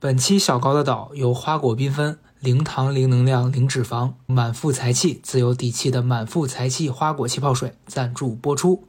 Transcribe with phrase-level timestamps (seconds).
[0.00, 8.84] 本期小高的岛由花果缤纷、零糖、零能量、零脂肪、满腹财气、自有底气的满腹财气花果气泡水赞助播出。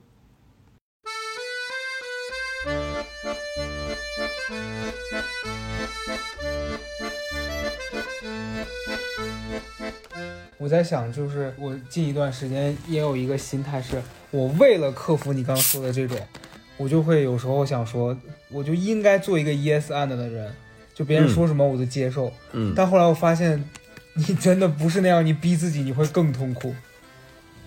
[10.59, 13.99] 我在想，就是我近一段时间也有一个心态是，
[14.29, 16.15] 我为了克服你刚刚说的这种，
[16.77, 18.15] 我就会有时候想说，
[18.51, 20.53] 我就应该做一个 yes and 的人，
[20.99, 22.29] 就别人说什么我都接受。
[22.51, 23.63] 嗯，但后来我发现，
[24.15, 26.75] 你真的不是那样，你逼自己你会更痛苦。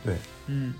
[0.05, 0.15] 对，
[0.49, 0.75] 嗯。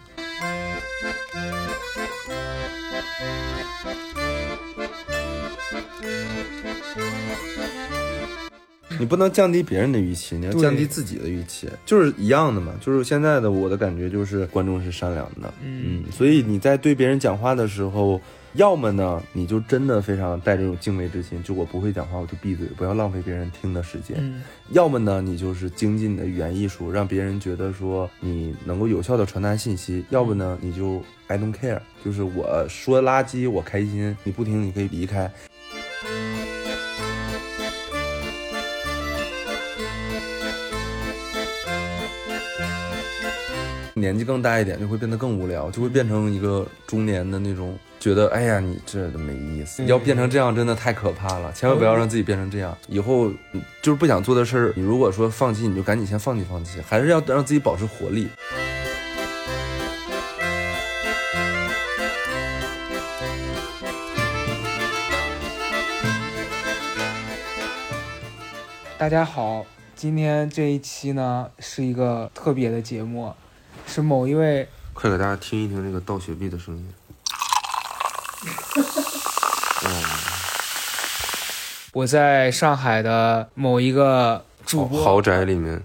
[8.99, 12.75] 你不能降低别人的预期，你要降低自己的预期，就是一样的嘛。
[12.83, 18.21] 就是现在的我的感觉就是观众是善良的，嗯所以你在对别人讲话的时候，
[18.55, 24.43] 要么呢你就真的非常带这种敬畏之心，就我不会讲话我就闭嘴，不要浪费别人听的时间；嗯。
[24.73, 35.33] 要么呢你就是精进你的语言艺术，让别人觉得说你能够有效的传达信息；要不呢你就 I don't care，就是我说垃圾我开心，你不听你可以离开。
[43.95, 49.81] 年纪更大一点，就会变得更无聊，就会变成一个中年的那种，觉得哎呀，你这都没意思。
[49.81, 52.77] 对要变成这样，真的太可怕了，千万不要让自己变成这样。
[52.89, 58.29] 以后嗯就是不想做的事儿，你如果说放弃，你就赶紧先放弃放弃，还是要让自己保持活力。
[68.99, 73.33] 大家好，今天这一期呢是一个特别的节目，
[73.87, 76.85] 是某一位快给大家听一听这个倒雪碧的声音。
[81.93, 85.05] 我在上海的某一个主播。
[85.05, 85.83] 豪宅里面，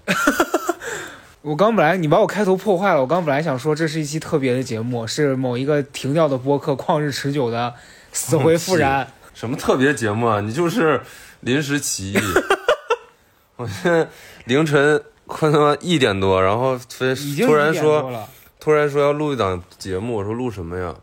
[1.42, 7.74] 我刚本来你把我开头破坏了，我刚本来想说这是一期特别的节目，是某一个停掉的播客《旷日持久》的
[8.14, 9.08] 死灰复燃。
[9.36, 10.40] 什么特别节目啊？
[10.40, 11.02] 你就是
[11.42, 12.20] 临时起意。
[13.58, 14.08] 我现在
[14.46, 17.14] 凌晨快他妈一点多，然后非
[17.46, 18.28] 突然说，
[18.60, 20.96] 突然说要录一档节目，我说录什么呀？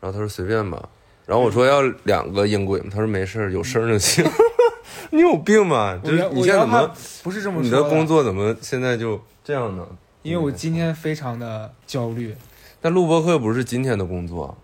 [0.00, 0.80] 然后他说随便吧。
[1.26, 4.24] 然后我说要两个音轨嘛，他说没事儿，有声就行。
[5.10, 6.00] 你有病吧？
[6.02, 6.90] 就是你现在怎么
[7.22, 9.84] 不是这么说你的工，作怎么现在就这样呢？
[10.22, 12.34] 因为我今天非常的焦虑，
[12.80, 14.56] 但录播课不是今天的工作，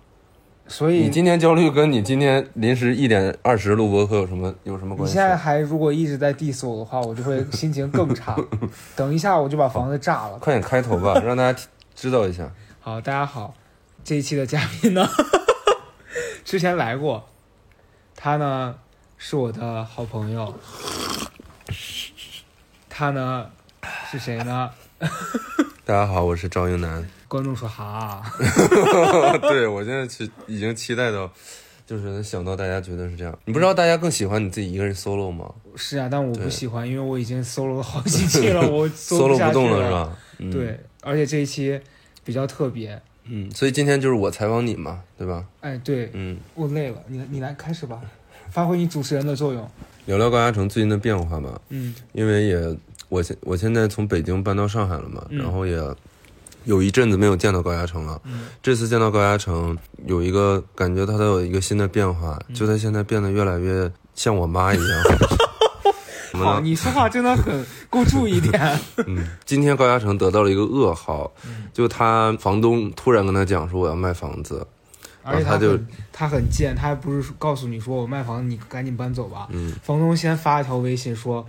[0.67, 5.13] 所以你今天焦虑跟你今天临时一点二十录播课有什么有什么关系？
[5.13, 8.37] 你现在还如果一直在 diss 我的话，我就会心情更差。
[8.97, 10.39] 等一下我就把房子炸了。
[10.39, 11.61] 快点开头吧，让大家
[11.95, 12.51] 知道一下。
[12.81, 13.55] 好，大家好，
[14.03, 15.09] 这一期的嘉宾呢，
[16.45, 17.29] 之前来过，
[18.17, 18.75] 他呢
[19.17, 20.55] 是我的好朋友，
[22.89, 23.49] 他呢
[24.11, 24.71] 是谁呢？
[25.85, 27.07] 大家好，我是赵英男。
[27.29, 28.23] 观众说哈，
[29.41, 31.31] 对我现在期已经期待到，
[31.87, 33.37] 就是能想到大家觉得是这样。
[33.47, 40.17] 你不知道大家更喜欢你自己一个人 solo 吗是啊，但我不喜欢，因为我已经 solo 了好几期了， 我 solo 不动了了是吧？
[40.39, 41.81] 嗯、，对，而且这一期
[42.25, 43.01] 比较特别，
[43.35, 45.43] 嗯，所以今天就是我采访你嘛，对吧？
[45.63, 47.99] 哎，对嗯，我累了，你你来开始吧，
[48.51, 49.67] 发挥你主持人的作用。
[50.05, 52.77] 聊聊高嘉诚最近的变化吧，嗯因为也
[53.09, 55.81] 我现我现在从北京搬到上海了嘛，嗯然后也
[56.65, 58.21] 有一阵子没有见到高嘉诚了。
[58.25, 65.05] 嗯这次见到高嘉诚，有一个感觉他都有一个新的变化，嗯就他现在变得越来越像我妈一样。
[66.63, 68.79] 你说话真的很够注一点。
[69.07, 74.67] 嗯，今天高嘉诚得到了一个噩耗，嗯就他房东突然跟他讲说我要卖房子，
[75.23, 75.79] 而且然后他就
[76.13, 79.49] 他很贱，他还不是告诉你说我卖房子，你赶紧搬走吧。
[79.51, 81.47] 嗯房东先发一条微信说，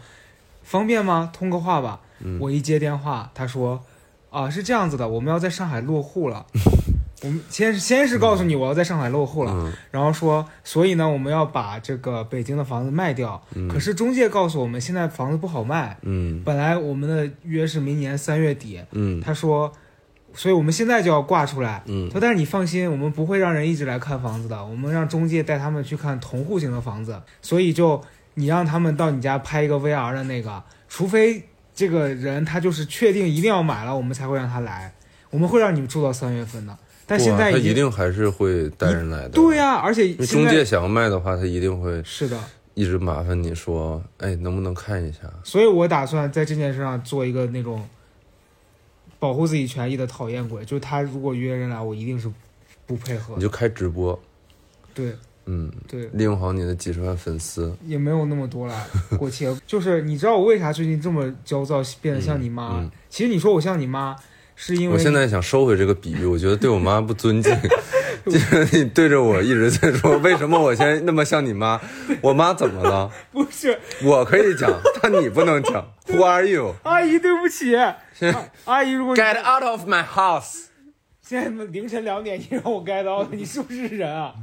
[0.63, 1.29] 方便吗？
[1.33, 1.99] 通个话吧。
[2.25, 3.83] 嗯我一接电话，他说，
[4.29, 6.45] 啊是这样子的，我们要在上海落户了。
[7.23, 9.73] 我们先是先是告诉你我要在上海落户了，嗯。
[9.91, 13.41] 然后说，所以呢我们要把这个北京的房子卖掉。
[13.55, 13.67] 嗯。
[13.69, 16.41] 可是中介告诉我们现在房子不好卖，嗯。
[16.43, 19.21] 本来我们的约是明年三月底，嗯。
[19.21, 19.71] 他说，
[20.33, 21.81] 所以我们现在就要挂出来。
[21.85, 22.09] 嗯。
[22.09, 28.03] 他说但是你放心，我们不会让人一直来看房子的，我们让中介带他们去看同户型的房子，所以就
[28.33, 34.93] 你让他们到你家拍一个 VR 的那个，除非这个人他就是确定一定要买了，我们才会让他来，
[35.29, 36.77] 我们会让你们住到三月份的。
[37.05, 39.29] 但现在哇他一定还是会带人来的。
[39.29, 42.39] 对呀、而且中介想要卖的话，他一定会是的，
[42.73, 45.21] 一直麻烦你说，哎，能不能看一下？
[45.43, 47.85] 所以我打算在这件事上做一个那种
[49.19, 52.31] 保护自己权益的讨厌鬼，就是他如果约人来，我一定是
[52.85, 53.41] 不配合你。
[53.41, 54.17] 就开直播，
[54.93, 55.13] 对，
[55.45, 57.75] 嗯，对，利用好你的几十万粉丝。
[57.85, 58.87] 也没有那么多了，
[59.19, 59.45] 过气。
[59.67, 62.79] 就是你知道我为啥最近这么焦躁，变得像你妈？
[62.79, 64.15] 嗯嗯其实你说我像你妈，
[64.55, 67.55] 是因为我现在想收回这个比喻，我觉得对我妈不尊敬。
[68.25, 71.81] 就是你对着我一直在说，为什么我现在那么像你妈？
[72.21, 73.11] 我妈怎么了？
[73.31, 74.71] 不是我可以讲，
[75.01, 75.85] 但你不能讲。
[76.07, 76.73] Who are you?
[76.83, 77.71] 阿姨，对不起，
[78.13, 80.67] 现在阿姨，如果你 Get out of my house！
[81.21, 84.33] 现在凌晨两点，你让我 get out，你是不是人啊？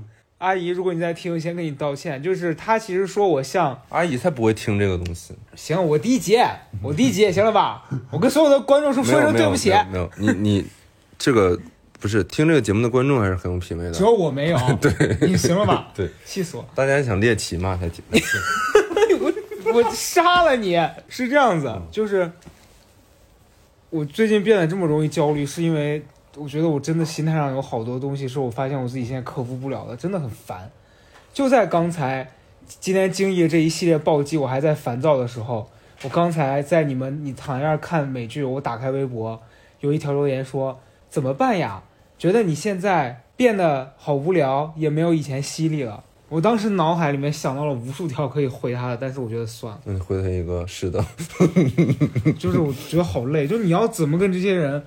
[0.40, 2.22] 阿姨，如果你在听，先跟你道歉。
[2.22, 5.34] 就是他其实说我像，阿姨才不会听这个东西。
[5.54, 6.48] 行，我第一节，
[6.82, 7.84] 我第一节，行了吧？
[8.10, 10.66] 我跟所有的观众说说没有没有声对不起没，有，没有你你
[11.19, 11.60] 这个
[11.98, 13.92] 不是听这个节目的观众还是很有品味的。
[13.92, 14.58] 只有我没有。
[14.81, 15.88] 对，你行了吧？
[15.94, 16.66] 对，气死我！
[16.75, 18.02] 大家想猎奇嘛才听。
[19.20, 20.75] 我我杀了你！
[21.10, 22.32] 是这样子，就是
[23.90, 26.02] 我最近变得这么容易焦虑，是因为
[26.37, 30.71] 我觉得我真的心态上有好多东西是我发现我自己现在克服不了的，真的很烦。
[31.32, 32.31] 就在刚才，
[32.67, 35.69] 今天经历了这一系列暴击，我还在烦躁的时候，
[36.03, 39.41] 我刚才在你们你躺在那儿看美剧，我打开微博，
[39.81, 40.79] 有一条留言说
[41.09, 41.82] 怎么办呀？
[42.19, 46.05] 觉得你现在变得好无聊，也没有以前犀利了。
[46.29, 51.05] 我当时脑海里面想到了无数条可以回他的，但是我觉得算了，那你回他一个是的，
[52.38, 54.85] 就是我觉得好累，就你要怎么跟这些人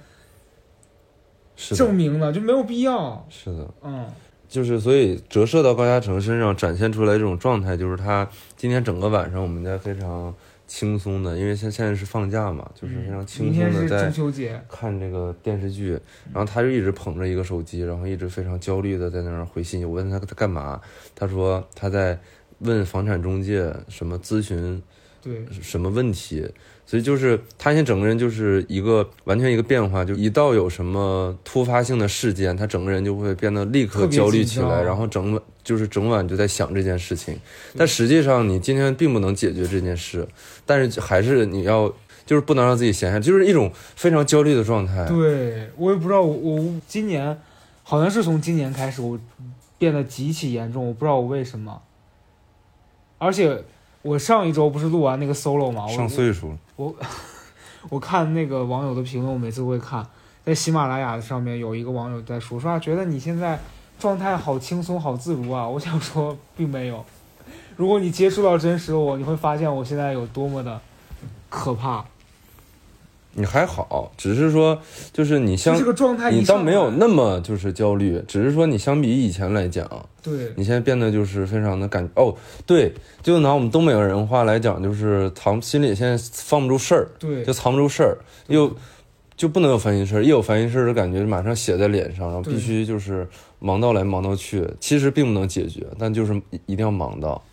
[1.56, 2.32] 是，证明了？
[2.32, 3.26] 就没有必要。
[3.30, 3.74] 是的。
[3.82, 4.06] 嗯，
[4.48, 10.34] 就是所以折射到高嘉诚身上展现出来这种状态，就是他今天整个晚上我们在非常
[10.68, 15.92] 轻松的，因为现现在是放假嘛，就是非常轻松的在中秋节，看这个电视剧，
[16.32, 19.86] 然后他就一直捧着一个手机，然后一直非常焦虑的在那儿回信息。
[19.86, 20.82] 我问他他干嘛，
[21.14, 22.18] 他说他在
[22.60, 24.82] 问房产中介什么咨询
[25.22, 26.48] 对，什么问题，
[26.94, 37.36] 所以就是他现在整个人就是一个完全一个变化，就一到有什么突发性的事件，他整个人就会变得立刻焦虑起来，然后整晚就是整晚就在想这件事情。
[37.76, 40.28] 但实际上你今天并不能解决这件事，
[40.68, 41.92] 但是还是你要
[42.28, 45.04] 就是不能让自己闲下来，就是一种非常焦虑的状态。
[45.08, 47.36] 对我也不知道我，我今年
[47.82, 49.20] 好像是从今年开始，我
[49.80, 51.82] 变得极其严重，我不知道我为什么。
[53.18, 53.64] 而且
[54.04, 55.86] 我上一周不是录完那个 solo 吗？
[55.88, 56.94] 我上岁数了，我
[57.90, 60.06] 我看那个网友的评论，我每次都会看，
[60.46, 63.58] 在喜马拉雅上面有一个网友在说，说啊，觉得你现在
[63.98, 65.68] 状态好轻松、好自如啊。
[65.68, 67.04] 我想说，并没有。
[67.78, 70.80] 如果你接触到真实的我，你会发现我现在有多么的
[71.50, 72.04] 可怕。
[73.36, 74.80] 你还好，只是说
[75.12, 79.90] 就是你相这个状态你倒没有那么就是焦虑，只是说你相比以前来讲，
[80.24, 80.54] 对。
[80.56, 82.34] 你现在变得就是非常的感哦，
[82.66, 87.44] 对，就拿我们东北人话来讲，就是藏心里现在放不住事儿，对。
[87.44, 88.18] 就藏不住事儿，
[88.48, 88.76] 又
[89.36, 93.28] 就不能有烦心事儿，一有烦心事儿的感觉马上写在脸上，然后必须就是
[93.60, 97.44] 忙到来忙到去，其实并不能解决，但就是一一定要忙到。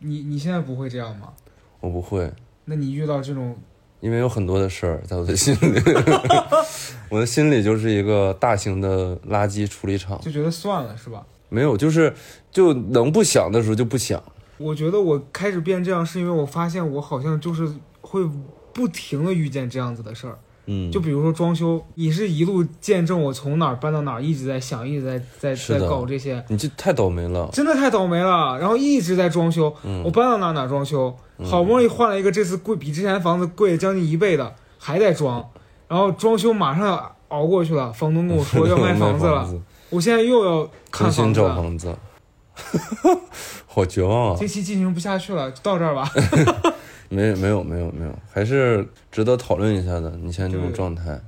[0.00, 1.28] 你你现在不会这样吗？
[1.80, 2.30] 我不会，
[2.64, 3.56] 那你遇到这种
[4.00, 5.80] 因为有很多的事儿在我的心里，
[7.10, 11.24] 我的心里就是一个大型的垃圾处理厂，就觉得算了是吧？
[11.48, 12.12] 没有，就是
[12.50, 14.22] 就能不想的时候就不想。
[14.58, 17.68] 我觉得我开始变这样，是因为我发现我好像就是
[18.00, 18.20] 会
[18.72, 20.38] 不停的遇见这样子的事儿。
[20.70, 27.48] 嗯，就比如说装修，你是一路见证我从哪儿搬到哪儿，一直在想，一直在在在搞这些，你这太倒霉了。
[27.52, 28.58] 真的太倒霉了。
[28.58, 35.48] 然后一直在装修，嗯我搬到哪儿哪儿装修，好不容易换了一个这次贵比之前房子贵将近一倍的，还在装，
[35.88, 39.48] 然后装修马上熬过去了，房东跟我说 要卖房子了，
[39.90, 43.20] 我现在又要看重新房子了，找房子，
[43.66, 44.36] 好绝望啊！
[44.38, 46.10] 这期进行不下去了，就到这儿吧。
[47.10, 50.10] 没没有没有没有，还是值得讨论一下的。
[50.22, 51.18] 你现在这种状态，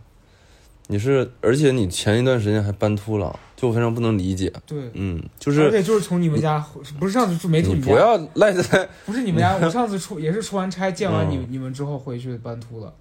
[0.88, 4.52] 你是而且你前一段时间还搬秃了，就我非常不能理解。
[4.66, 6.62] 对，嗯，就是而是且就是从你们家，
[6.98, 12.92] 不是上次住没住你你家，不要赖在，不是你们家， 我上次出也是出完差见完你、嗯你们之后回去搬秃了，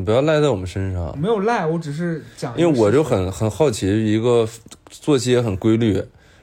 [0.00, 4.48] 你不要赖在我们身上，没有赖，我只是讲因为我就很很好奇，一个
[4.88, 6.02] 作息也很规律，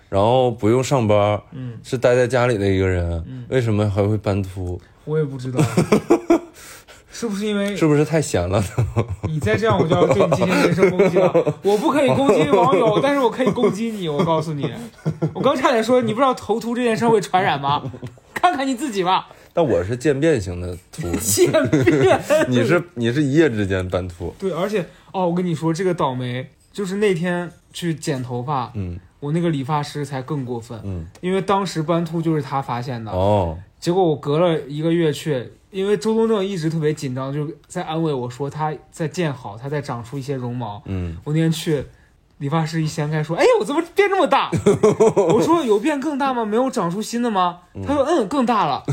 [0.09, 4.79] 然后不用上班，嗯，是待在家里的一个人，嗯为什么还会斑秃？
[5.05, 5.59] 我也不知道，
[7.11, 8.63] 是不是因为是不是太闲了？
[9.27, 11.33] 你再这样，我就要对你进行人身攻击了。
[11.63, 14.07] 我不可以攻击网友，但是我可以攻击你。
[14.07, 14.71] 我告诉你，
[15.33, 17.81] 我刚差点说，你不知道头秃这件事会传染吗？
[18.35, 22.21] 看看你自己吧，但我是渐变型的秃， 渐变。
[22.47, 40.79] 你是你是一夜之间斑秃，对，而且哦，我跟你说，这个倒霉就是那天去剪头发，嗯我那个理发师才更过分，嗯，因为当时斑秃就是他发现的，哦，结果我隔了一个月去，因为周东正一直特别紧张，就在安慰我说他在见好，他在长出一些绒毛。
[40.85, 41.83] 嗯我那天去，
[42.39, 44.49] 理发师一掀开说：“哎，我怎么变这么大？”
[45.33, 46.45] 我说：“有变更大吗？
[46.45, 48.83] 没有长出新的吗？”他说：“嗯，更大了。”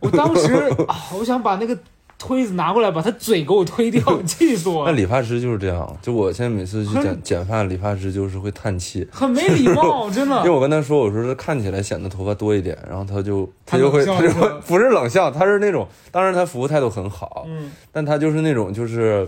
[0.00, 0.52] 我当时
[0.88, 1.78] 啊，我想把那个
[2.18, 10.36] 推子拿过来，把他嘴给我推掉， 气死我了，那理发师就是这样，就我现在每次去剪剪发，理发师就是会叹气，很没礼貌， 真的。
[10.38, 19.26] 因为我跟他说，我说这看起来显得头发多一点，然后他就他就会他就会不是冷笑，他是那种，当然他服务态度很好，嗯，但他就是那种就是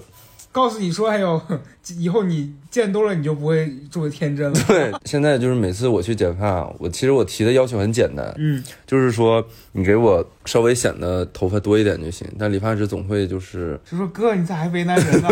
[0.53, 1.41] 告诉你说：“哎呦，
[1.99, 4.61] 以后你见多了，你就不会这么天真了。
[4.69, 9.43] 对，现在就是每次我去剪发，我其实我提的要求很简单”，嗯，就是说
[9.73, 15.29] 你给我稍微显得头发多一点就行，但理发师总会就是就说：“哥，你咋还为难人呢？”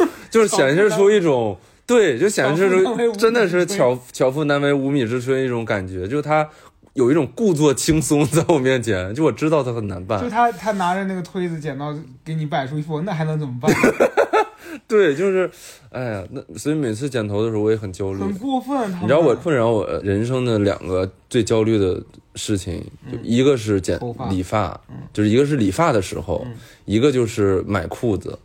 [0.30, 6.46] 就是显示出一种对，就显示出真的是巧巧妇难为无米之炊一种感觉，就是他
[6.92, 11.92] 有一种故作轻松在我面前，就我知道他很难办就，他他拿着那个推子剪刀
[12.24, 13.72] 给你摆出一副，那还能怎么办？
[14.88, 15.50] 对，就是，
[15.90, 18.20] 哎呀，那所以每次剪头的时候我也很焦虑。
[18.20, 18.90] 很过分。
[19.02, 22.00] 你知道我困扰我人生的两个最焦虑的
[22.34, 23.98] 事情，就一个是剪
[24.30, 28.38] 理发嗯，就是一个是理发的时候嗯，一个就是买裤子。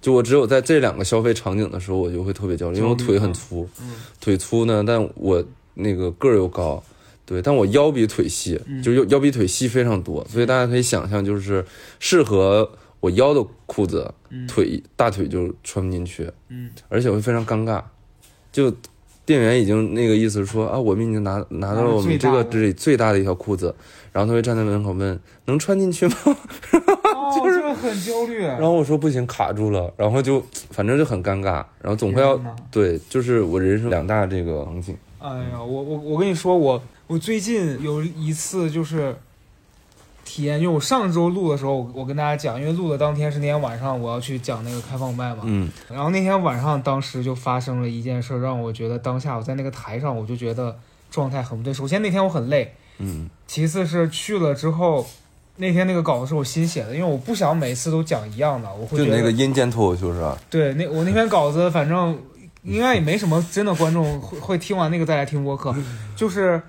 [0.00, 5.42] 就我只有在这两个消费场景的时候，我就会特别焦虑，因为我腿很啊粗，嗯腿粗呢，但我
[5.74, 6.82] 那个个儿又高，
[7.24, 11.64] 对，但我腰比腿细，嗯就是腰腰比腿细非常多，所以大家可以想象，就是
[12.00, 12.68] 适合
[13.02, 14.46] 我腰的裤子，嗯。
[14.46, 17.82] 腿大腿就穿不进去，嗯，而且会非常尴尬，
[18.52, 18.72] 就
[19.26, 23.74] 店员已经那个意思说啊，我们已经拿拿到了我们这个这里最大的一条裤子，
[24.12, 26.14] 然后他会站在门口问能穿进去吗？
[26.24, 28.38] 哦， 这个很焦虑。
[28.42, 30.40] 然后我说不行，卡住了，然后就
[30.70, 32.40] 反正就很尴尬，然后总会要
[32.70, 39.14] 对，就是我人生两大这个场景，哎呀，我我我跟你说，我我最近有一次就是
[40.32, 50.74] 体验，因为我上周录的时候，我我跟大家讲，因为录的当天是那天晚上我要去讲那个开放麦嘛，嗯然后那天晚上当时就发生了一件事，让我觉得当下我在那个台上，我就觉得
[51.10, 51.74] 状态很不对。
[51.74, 55.06] 首先那天我很累，嗯其次是去了之后，
[55.56, 60.38] 那天那个稿子是我新写的，因为我不想每次都讲一样的，我会就觉得那个阴间脱口秀是吧？
[60.48, 62.18] 对，那我那篇稿子，反正
[62.62, 65.74] 应该也没什么真的观众会会听完那个再来听播客，
[66.16, 66.62] 就是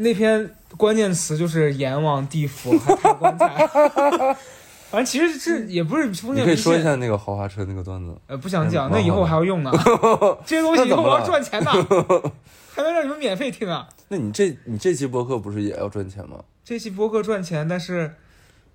[0.00, 3.48] 那篇关键词就是阎王地府还抬棺材，
[4.90, 8.14] 反正其实这也不是封建迷信你可以说一，下那个豪华车那个段子。
[8.28, 9.72] 呃，不想讲，嗯那以后我还要用呢，
[10.46, 11.70] 这些东西以后我要赚钱的，
[12.74, 13.88] 还能让你们免费听啊！
[14.08, 16.38] 那你这你这期播客不是也要赚钱吗？
[16.64, 18.12] 这期播客赚钱，但是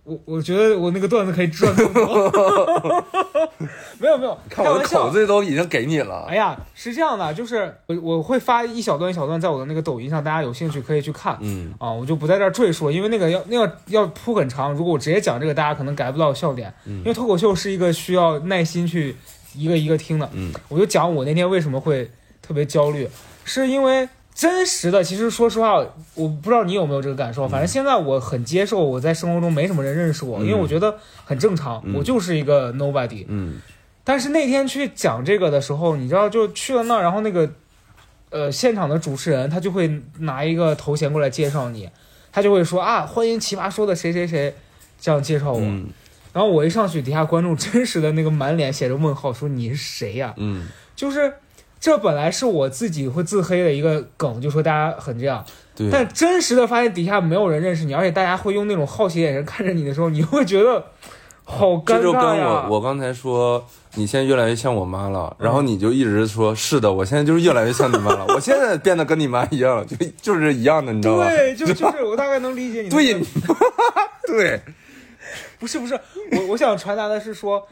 [0.03, 3.05] 我我觉得我那个段子可以赚更多，
[3.99, 5.03] 没 有没有，看我的开玩笑。
[5.03, 6.25] 口子都已经给你了。
[6.29, 6.35] 哎。
[6.35, 11.37] 呀，是这样的，就是我我会发一小段一小段在我的那个抖音上，大家有兴趣可以去看。
[11.41, 11.73] 嗯。
[11.79, 16.97] 啊，我就不在这儿赘述，因为那个要那个要铺很长，如果我直接讲这个，大家可能 get 不到笑点，嗯。
[16.99, 19.15] 因为脱口秀是一个需要耐心去
[19.55, 20.29] 一个一个听的。
[20.33, 20.51] 嗯。
[20.69, 22.09] 我就讲我那天为什么会
[22.41, 23.07] 特别焦虑，
[23.45, 25.75] 是因为真实的，其实说实话，
[26.15, 31.93] 我不知道你有没有这个感受，反正现在我很接受我在生活中没什么人认识我，嗯因为我觉得很正常，嗯。
[31.95, 33.25] 我就是一个 nobody。
[33.27, 33.61] 嗯
[34.03, 37.49] 但是那天去讲这个的时候，你知道，就去了那儿，然后那个
[38.29, 41.89] 呃现场的主持人他就会拿一个头衔过来介绍你，
[42.31, 44.55] 他就会说啊，欢迎奇葩说的谁谁谁，
[44.99, 45.59] 这样介绍我。
[45.61, 45.87] 嗯。
[46.33, 50.67] 然后我一上去，底下观众真实的那个满脸写着问号，说你是谁呀、嗯。
[50.95, 51.31] 就是
[51.79, 55.45] 这本来是我自己会自黑的一个梗，就说大家很这样，
[55.75, 60.83] 对，但真实的发现底下没有人认识你，而且大家会用那种好奇眼神看着你的时候，你会觉得
[61.43, 62.77] 好尴这就跟尬呀我。
[62.77, 63.63] 我刚才说
[63.95, 71.29] 你现在越来越像我妈了，然后你就一直说是的，我现在就是越来越像你妈了， 我现在变得跟你妈一样了，就就是一样的，你知道吧？
[71.29, 72.95] 对，就就是 我大概能理解你的。
[72.95, 73.21] 对，
[74.27, 74.61] 对，
[75.59, 75.93] 不是不是，
[76.31, 77.67] 我我想传达的是说，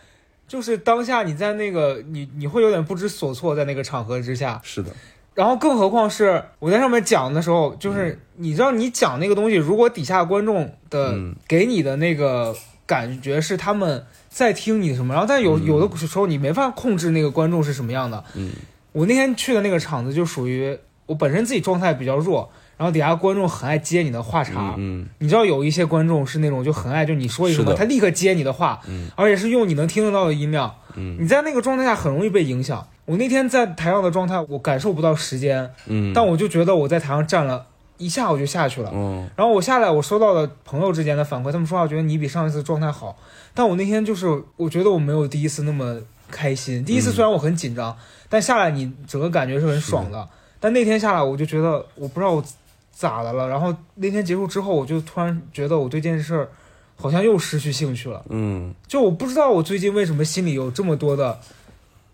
[0.48, 4.92] 就是当下你在那个你你会有点不知所措，在那个场合之下，是的，
[5.34, 11.36] 然后更何况是我在上面讲的时候，就是你知道你讲那个东西，如果底下观众的嗯。
[11.48, 18.24] 给你的那个感觉是他们在听你什么，然后但有嗯有的时候你没法控制那个观众是什么样的。
[18.34, 18.50] 嗯
[18.94, 24.76] 我那天去的那个场子就属于我本身自己状态比较弱，然后底下观众很爱接你的话茬。
[24.78, 30.74] 嗯你知道有一些观众是那种就很爱，就你说一什么，他立刻接你的话，嗯而且是用你能听得到的音量。
[30.96, 32.88] 嗯你在那个状态下很容易被影响。
[33.06, 37.66] 我那天在台上的状态，我感受不到时间，嗯，但我就觉得我在台上站了
[38.02, 38.90] 一下，我就下去了。
[38.94, 43.18] 嗯然后我下来，我收到了朋友之间的反馈，他们说啊，觉得你比上一次状态好。
[43.54, 46.84] 但我那天就是，我觉得我没有第一次那么开心。
[46.84, 47.96] 第一次虽然我很紧张，
[48.30, 50.28] 但下来你整个感觉是很爽的。
[50.60, 52.44] 但那天下来，我就觉得我不知道我
[52.92, 53.48] 咋的了。
[53.48, 56.50] 然后那天结束之后，我就突然觉得我对这件事儿
[56.96, 58.24] 好像又失去兴趣了。
[58.30, 61.40] 嗯就我不知道我最近为什么心里有这么多的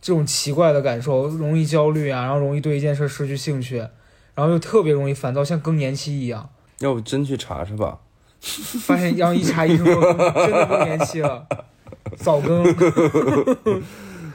[0.02, 3.86] 这种奇怪的感受，容易焦虑啊，然后容易对一件事失去兴趣，
[4.38, 6.48] 然后又特别容易烦躁，像更年期一样。
[6.78, 7.98] 要不真去查查吧？
[8.40, 11.48] 发现要一查医生说真的更年期了，
[12.18, 12.64] 早更。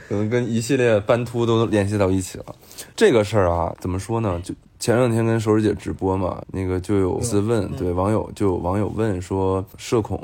[0.08, 2.44] 可能跟一系列斑秃都联系到一起了。
[2.96, 4.38] 这个事儿啊，怎么说呢？
[4.44, 10.20] 就前两天跟手指姐直播嘛，那个就有次问，对网友就有网友问说社恐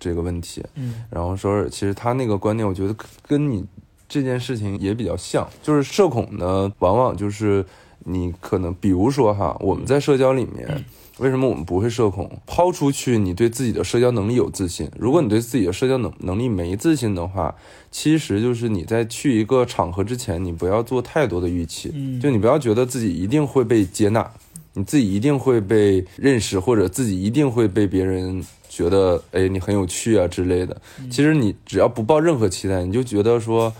[0.00, 3.64] 这个问题，嗯，然后说其实他那个观点，我觉得跟你
[4.08, 7.64] 这件事情也比较像，就是社恐呢，往往就是
[8.08, 10.84] 你可能比如说哈，我们在社交里面。
[11.18, 12.30] 为什么我们不会社恐？
[12.46, 14.88] 抛出去，你对自己的社交能力有自信。
[14.96, 17.52] 如果你对自己的社交能能力没自信的话，
[17.90, 21.90] 其实就是你在去一个场合之前，你不要做太多的预期。
[21.92, 24.30] 嗯就你不要觉得自己一定会被接纳，
[24.74, 30.80] 你自己一定会被认识，或者自己一定会被别人觉得，哎，你很有趣啊之类的。
[31.10, 33.74] 其实你只要不抱任何期待，你就觉得说。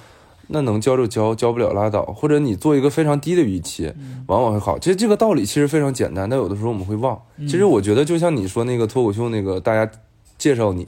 [0.48, 2.02] 那能教就教，教不了拉倒。
[2.04, 3.92] 或者你做一个非常低的预期，
[4.26, 4.78] 往往会好。
[4.78, 7.20] 其实这个道理其实非常简单，但有的时候我们会忘。
[7.40, 9.90] 其实我觉得就像你说那个脱口秀那个，大家
[10.36, 10.86] 介绍你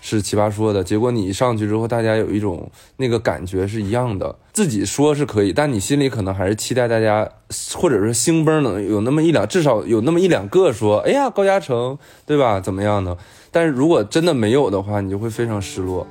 [0.00, 4.36] 是奇葩说的，结果你一上去之后，大家有一种那个感觉是一样的。
[4.52, 7.28] 自己说是可以，但你心里可能还是期待大家，
[7.74, 12.60] 或者是兴崩能有那么一两，至少有那么一两个说，哎呀，高嘉诚，对吧？
[12.60, 13.16] 怎么样呢？
[13.50, 16.06] 但是如果真的没有的话，你就会非常失落。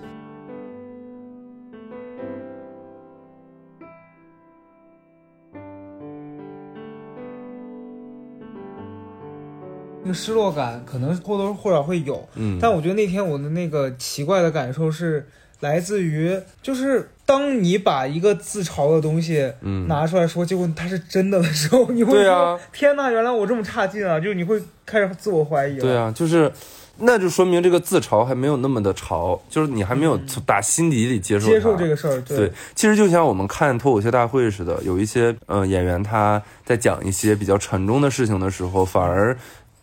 [10.07, 15.27] 那个失落感可能或多或少会有，嗯，但我觉得那天我的那个奇怪的感受是
[15.59, 19.85] 来自于，就是当你把一个自嘲的东西嗯。
[19.87, 24.19] 拿出来说，结果它是真的的时候，你会说天呐，原来我这么差劲啊！
[24.19, 25.81] 就是你会开始自我怀疑了。
[25.81, 26.51] 对啊，就是，
[26.99, 39.35] 那就说明这个自嘲还没有那么的潮，就是你还没有从打心底里接受接受这个事儿，对，其实就像我们看脱口秀大会似的，有一些呃演员他在讲一些比较沉重的事情的时候，反而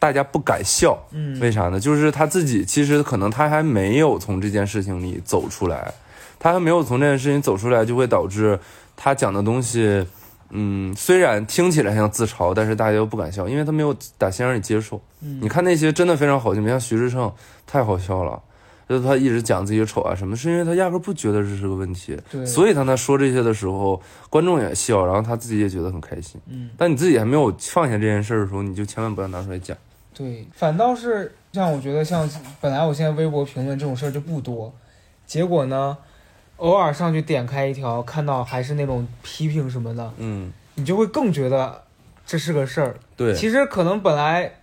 [0.05, 1.81] 大家不敢笑，嗯，为啥呢？
[1.81, 5.95] 就是他自己其实可能他还没有从这件事情里走出来，
[6.39, 8.61] 他还没有从这件事情走出来，就会导致
[8.95, 10.07] 他讲的东西，
[10.51, 15.01] 嗯，虽然听起来像自嘲，但是大家又不敢笑，因为他没有打心眼里接受。
[15.23, 17.33] 嗯你看那些真的非常好笑，你像徐志胜，
[17.67, 18.39] 太好笑了。
[18.87, 26.39] 就是他一直讲自己丑啊什么，是因为他压根儿不觉得这是个问题，对，所以当他说这些的时候，观众也笑，然后他自己也觉得很开心。
[26.47, 29.75] 嗯，但你自己还没有放下这件事儿的时候，你就千万不要拿出来讲。
[30.15, 32.29] 对，反倒是像我觉得像
[32.61, 34.73] 本来我现在微博评论这种事儿就不多，
[35.27, 35.99] 结果呢，
[36.59, 41.83] 偶尔上去点开一条，看到还是那种批评什么的，嗯，你就会更觉得
[42.25, 42.97] 这是个事儿。
[43.17, 44.61] 对，其实可能本来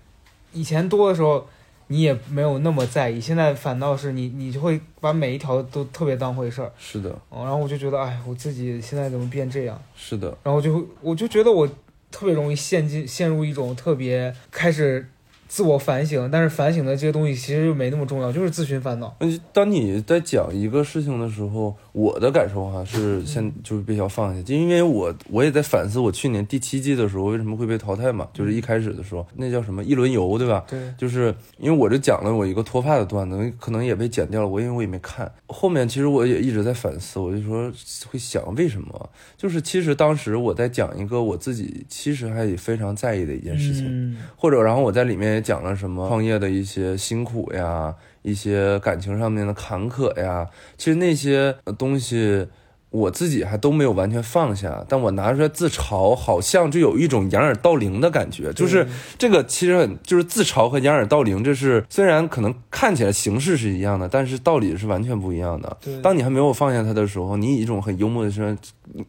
[0.54, 1.46] 以前多的时候，
[1.88, 6.72] 你也没有那么在意，现在反倒是你你就会把每一条都特别当回事儿。
[6.80, 9.82] 是的，哦，然后我就觉得，哎，我自己现在怎么变这样？
[9.98, 11.68] 是的，然后就会我就觉得我
[12.10, 15.10] 特别容易陷进陷入一种特别开始
[15.52, 19.14] 自我反省，但是反省的这些东西其实就没那么重要，就是自寻烦恼。
[19.20, 30.64] 嗯，当你在讲一个事情的时候，我的感受哈是先就是比较放下，就因为我我也在反思我去年第七季的时候为什么会被淘汰嘛，就是一开始的时候那叫什么一轮游对吧？
[30.68, 35.32] 对，就是因为我这讲了我一个脱发的段子，可能也被剪掉了，我因为我也没看。
[35.48, 37.72] 后面其实我也一直在反思，我就说
[38.10, 39.10] 会想为什么？
[39.38, 52.48] 就是其实当时我在讲一个我自己其实还非常在意的一件事情，嗯或者然后我在里面也讲了什么创业的一些辛苦呀，一些感情上面的坎坷呀，其实那些东西。
[52.92, 58.52] 我自己还都没有完全放下，但我拿出来自嘲，好像就有一种掩耳盗铃的感觉。
[58.54, 58.86] 就是
[59.18, 65.78] 这个其实很就是自嘲和掩耳盗铃，这是虽然可能看起来形式是一样的，但是道理是完全不一样的。
[65.82, 68.58] 对，当你还没有放下它的时候，你以一种很幽默的声，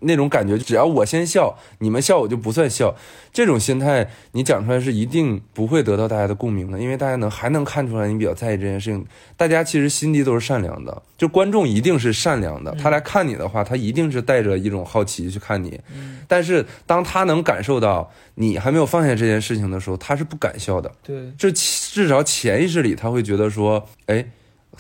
[0.01, 2.95] 那种感觉，只要我先笑，你们笑我就不算笑，
[3.33, 9.05] 这种心态你讲出来是一定不会得到大家的共鸣的，因为大家能还能看出来你比较在意这件事情。
[9.37, 15.81] 大家其实心地都是善良的，就观众一定是善良的，他来看你的话，他一定是带着一种好奇去看你。
[16.27, 20.91] 但是当他能感受到你还没有放下这件事情的时候，他是不敢笑的。
[21.03, 24.25] 对，这至少潜意识里他会觉得说，哎，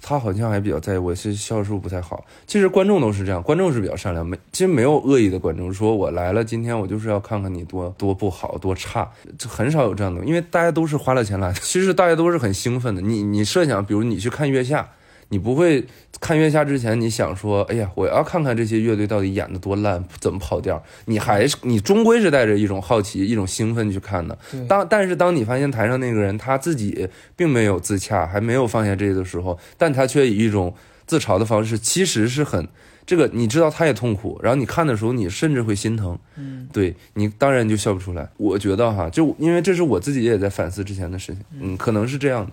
[0.00, 2.24] 他好像还比较在意我是笑是不是不太好。
[2.46, 13.02] 其实观众都是这样，观众是比较善良，没其实没有恶意的观众说我来了，今天我就是要看看你多多不好多差，这很少有这样的，因为大家都是花了钱来的，其实大家都是很兴奋的。
[13.02, 14.88] 你你设想，比如你去看月下。
[15.32, 15.82] 你不会
[16.20, 20.80] 看月下之前，你想说，哎呀，我要看看这些乐队到底演的多烂，怎么跑调？
[21.06, 24.36] 你还是你终归是带着一种好奇、一种兴奋去看的。
[24.68, 30.74] 当但是当你发现台上那个人他自己并没有自洽，还没有放下这个的时候，但他却以一种
[31.06, 32.68] 自嘲的方式，其实是很
[33.06, 38.28] 这个，你知道他也痛苦，然后你看的时候，你甚至会心疼，嗯对你当然就笑不出来。
[38.36, 42.44] 我觉得哈，就因为这是我自己也在反思之前的事情，嗯，可能是这样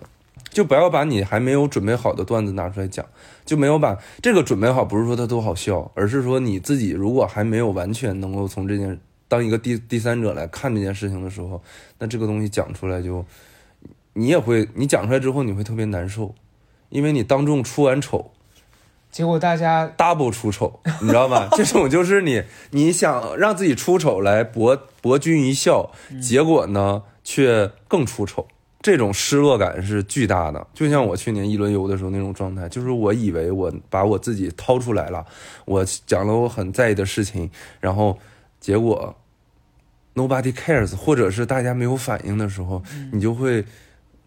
[0.50, 3.06] 就不要把你还没有准备好的段子拿出来讲，
[3.44, 11.62] 就没有把这个准备好，不是说它多好笑，而是说你自己如果还没有完全能够从这件当一个第第三者来看这件事情的时候，
[11.98, 13.24] 那这个东西讲出来就，
[14.14, 16.34] 你也会，你讲出来之后你会特别难受，
[16.88, 18.32] 因为你当众出完丑
[19.12, 21.48] 结果大家，double 出丑，你知道吗？
[21.52, 25.90] 这种就是你你想让自己出丑来博博君一笑，
[26.22, 28.46] 结果呢却更出丑。
[28.82, 35.24] 这种失落感是巨大的，就像我去年一轮游的时候那种状态，就是我以为我把我自己掏出来了，
[35.66, 38.18] 我讲了我很在意的事情，然后
[38.58, 39.14] 结果
[40.14, 43.62] nobody cares，或者是大家没有反应的时候，你就会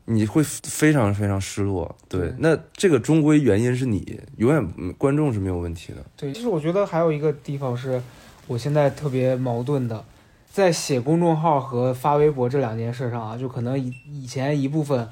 [0.06, 1.96] 你会非常非常失落。
[2.08, 6.06] 对，那这个终归原因是你，永远嗯观众是没有问题的。
[6.16, 8.00] 对，其实我觉得还有一个地方是
[8.46, 10.06] 我现在特别矛盾的，
[10.54, 15.10] 在写公众号和发微博这两件事上啊，就可能以以前一部分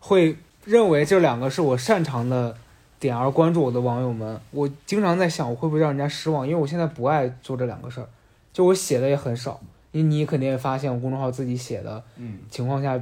[0.00, 2.56] 会认为这两个是我擅长的
[2.98, 8.08] 点而关注我的网友们，我经常在想我会不会让人家失望，因为我现在不爱做这两个事儿，
[8.52, 9.60] 就我写的也很少，
[9.92, 12.40] 因为你肯定也发现我公众号自己写的嗯。
[12.50, 13.00] 情况下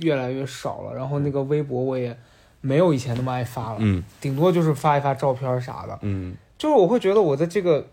[0.00, 2.14] 越来越少了，然后那个微博我也
[2.60, 4.04] 没有以前那么爱发了，嗯。
[4.20, 5.98] 顶多就是发一发照片啥的。
[6.02, 6.36] 嗯。
[6.58, 7.86] 就是我会觉得我的这个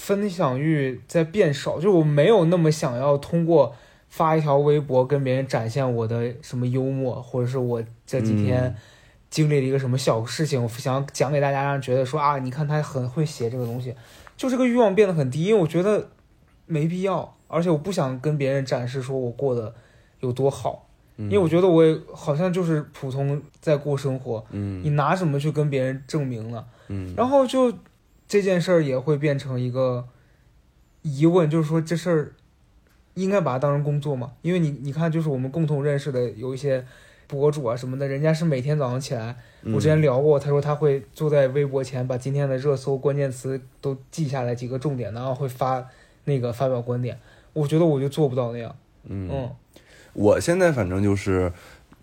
[0.00, 3.74] 分享欲在变少，就我没有那么想要通过
[4.08, 8.74] 发一条微博跟别人展现我的什么幽默，或者是我这几天嗯。
[9.30, 13.94] 经历了一个什么小事情，我想讲给大家，让人觉得说啊，你看他很会写这个东西，
[14.36, 16.08] 就这个欲望变得很低，因为我觉得
[16.66, 19.72] 没必要，而且我不想跟别人展示说我过得
[20.18, 24.82] 有多好，嗯，因为我觉得我也好像就是普通在过生活，嗯。
[24.82, 26.64] 你拿什么去跟别人证明呢？
[26.88, 27.14] 嗯。
[27.16, 27.72] 然后就
[28.30, 30.06] 这件事儿也会变成一个
[31.02, 32.32] 疑问，就是说这事儿
[33.14, 34.34] 应该把它当成工作吗？
[34.40, 36.86] 因为你你看，就是我们共同认识的有一些
[37.26, 45.88] 博主啊什么的，人家是每天早上起来，嗯我之前聊过，他说他会坐在微博前把今天的热搜关键词都记下来几个重点，然后会发
[46.26, 47.18] 那个发表观点。
[47.52, 48.76] 我觉得我就做不到那样，
[49.08, 49.50] 嗯嗯
[50.12, 51.52] 我现在反正就是，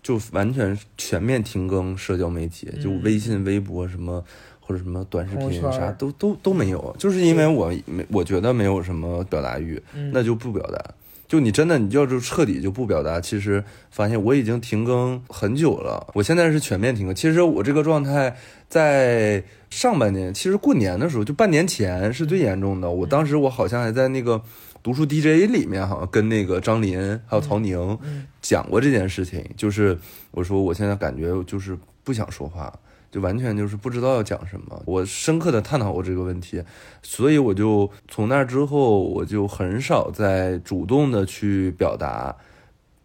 [0.02, 4.22] 就完全全面停更社交媒体，就嗯微信、微博什么，
[4.68, 10.78] 或者什么短视频啥都都都没有，就是因为我没我觉得没有什么表达欲，嗯，那就不表达。
[11.26, 16.06] 就你真的你要是彻底就不表达，其实发现我已经停更很久了。
[16.12, 17.14] 我现在是全面停更。
[17.14, 18.36] 其实我这个状态
[18.68, 22.90] 在上半年，其实过年的时候，就半年前是最严重的。
[22.90, 24.40] 我当时我好像还在那个
[24.82, 29.42] 读书 DJ 里面，好像跟那个张琳还有曹宁嗯讲过这件事情。
[29.56, 29.98] 就是
[30.30, 32.72] 我说我现在感觉就是不想说话，
[33.10, 34.82] 就完全就是不知道要讲什么。
[34.86, 36.62] 我深刻的探讨过这个问题，
[37.02, 42.36] 所以我就从那之后，我就很少再主动的去表达，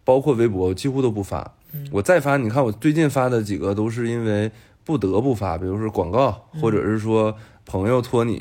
[0.04, 1.54] 包括微博几乎都不发。
[1.72, 4.50] 嗯我再发，你看我最近发的几个都是因为
[4.84, 7.34] 不得不发，比如说广告，嗯或者是说
[7.66, 8.40] 朋友托你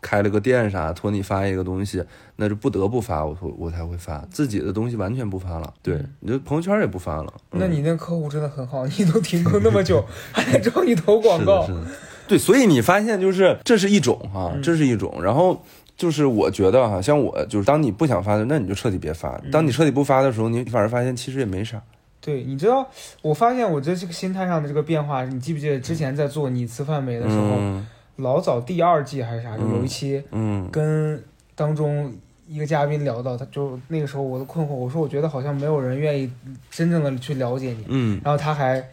[0.00, 2.02] 开了个店啥，托你发一个东西，
[2.36, 4.24] 那就不得不发，我我才会发。
[4.30, 7.32] 自己的东西完全不发了，对，你就朋友圈也不发了。
[7.52, 7.60] 嗯。
[7.60, 11.66] 那你那客户真的很好，你都停更那么久， 还来找你投广告。
[11.66, 11.90] 是，的，是的，
[12.28, 14.62] 对，所以你发现就是这是一种哈、嗯。
[14.62, 15.62] 这是一种，然后
[15.96, 19.50] 就是我觉得哈、像我就是当你不想发的，那你就彻底别发；嗯。
[19.50, 21.80] 当你彻底不发的时候，你反而发现其实也没啥。
[22.20, 22.88] 对，你知道，
[23.20, 31.22] 我发现我这这个心态上的这个变化，你记不记得之前在做你吃饭没的时候，嗯老早第二季还是啥，就有一期嗯跟
[31.54, 32.12] 当中
[32.48, 36.30] 一个嘉宾聊到，他就那个时候我的困惑，我说我觉得好像没有人愿意
[36.70, 38.84] 真正的去了解你，嗯然后他还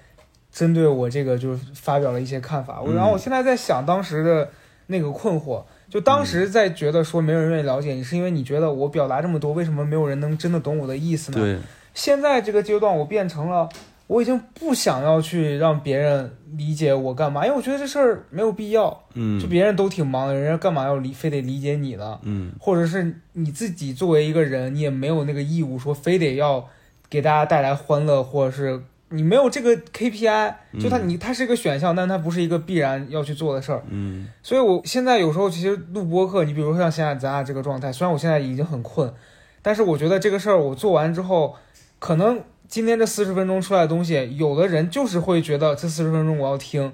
[0.52, 4.50] 针对我这个就是发表了一些看法，我嗯然后我现在在想当时的
[4.88, 5.64] 那个困惑。
[5.90, 11.38] 就当时在觉得说没有人愿意了解你，是因为你觉得我表达这么多，为什么没有人能真的懂我的意思呢？
[11.38, 11.60] 对，
[11.94, 13.68] 现在这个阶段，我变成了
[14.12, 19.06] 我已经不想要去让别人理解我干嘛，因为我觉得这事儿没有必要。
[19.14, 22.20] 嗯就别人都挺忙的，人家干嘛要理非得理解你呢？
[22.24, 26.68] 嗯或者是你自己作为一个人，你也没有那个义务说非得要
[27.10, 33.82] 给大家带来欢乐，或者是你没有这个 KPI，就它嗯你它是一个选项，但它不是一个必然要去做的事儿。
[33.88, 39.14] 嗯所以我现在有时候其实录播课，你比如说像现在咱俩这个状态，虽然我现在已经很困，
[39.62, 41.56] 但是我觉得这个事儿我做完之后，
[41.98, 42.42] 可能
[42.72, 46.90] 今天这四十分钟出来的东西，有的人就是会觉得这四十分钟我要听，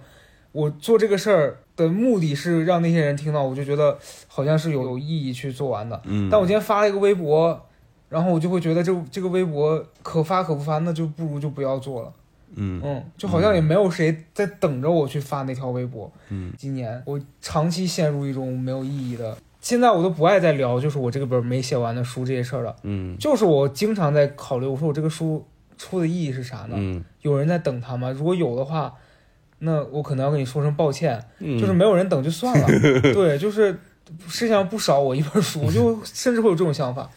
[0.51, 3.95] 我做这个事儿的目的是让那些人听到，我就觉得
[4.27, 6.01] 好像是有有意义去做完的。
[6.05, 7.63] 嗯，但我今天发了一个微博，
[8.09, 12.11] 然后我就会觉得这这个微博可发可不发，那就不如就不要做了。
[12.55, 16.11] 嗯嗯，就好像也没有谁在等着我去发那条微博。
[16.29, 22.75] 嗯今年我长期陷入一种没有意义的，现在我都不爱再聊，就是我这个本没写完的书这些事儿了。
[22.81, 25.45] 嗯就是我经常在考虑，我说我这个书
[25.77, 26.75] 出的意义是啥呢？
[26.77, 28.09] 嗯有人在等他吗？
[28.11, 28.93] 如果有的话，
[29.59, 32.67] 那我可能要跟你说声抱歉，嗯，就是没有人等就算了。
[33.13, 33.77] 对，就是
[34.27, 37.09] 世界上不少我一本书， 我就甚至会有这种想法。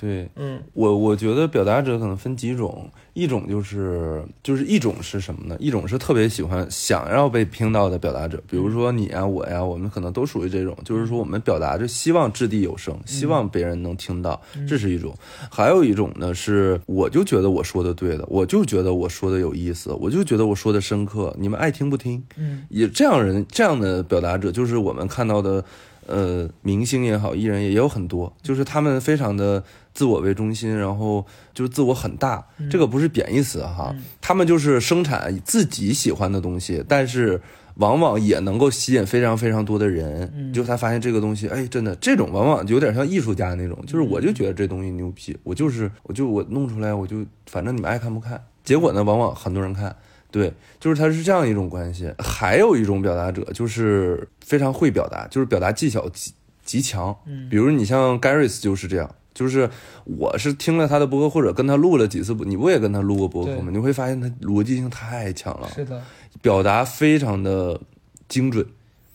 [0.00, 0.28] 对。
[0.36, 5.56] 嗯我我觉得表达者可能分几种，一种就是就是一种是什么呢？
[5.58, 15.12] 一种是特别喜欢想要被听到的表达者，比如说你呀、我呀，我们可能都属于这种，就是说我们表达就希望掷地有声，希望别人能听到，这是一种。
[15.50, 22.22] 还有一种呢是，我就觉得我说的对的，我就觉得我说的有意思，我就觉得我说的深刻，你们爱听不听？
[22.36, 25.64] 嗯也这样人这样的表达者，就是我们看到的，
[26.08, 29.62] 呃，明星也好，艺人也有很多，就是他们非常的
[29.94, 37.40] 自我为中心，然后就是自我很大，这个不是贬义词哈，他们就是生产自己喜欢的东西，但是。
[37.78, 40.52] 往往也能够吸引非常非常多的人，嗯。
[40.52, 49.94] 就他发现这个东西，哎，真的这种往往就有点像艺术家那种，就是我就觉得这东西牛逼，我就是我就我弄出来，我就反正你们爱看不看，结果呢，往往很多人看，
[50.30, 52.12] 对，就是它是这样一种关系。
[52.18, 56.32] 还有一种表达者就是非常会表达，就是表达技巧极
[56.64, 57.16] 极强。
[57.26, 59.70] 嗯比如你像 Garris 就是这样，就是
[60.04, 63.70] 我是听了他的播客或者跟他录了几次播，你不也跟他录过播客吗？
[63.72, 66.02] 你会发现他逻辑性太强了，是的。
[66.42, 67.80] 表达非常的
[68.28, 68.66] 精准。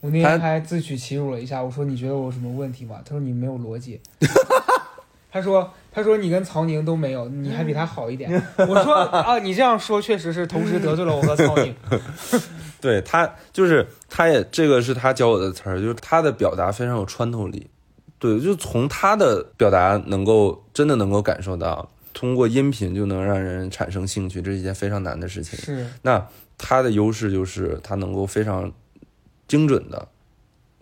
[0.01, 2.99] 我那他天还自取其辱了一下，我说你觉得我有什么问题吗？
[3.05, 4.01] 他说你没有逻辑。
[5.31, 8.29] 他说他说你跟曹宁都没有，你还比他好一点。
[8.57, 11.75] 我说啊，你这样说确实是同时得罪了我和曹宁。
[12.81, 17.69] 对他就是他也这个是他教我的词儿，就是他的表达非常有穿透力。
[18.19, 25.59] 对，就从他的表达能够真的能够感受到，通过音频就能让人产生兴趣，这是一件非常难的事情。
[25.59, 26.25] 是，那
[26.57, 28.71] 他的优势就是他能够非常
[29.47, 30.07] 精准的，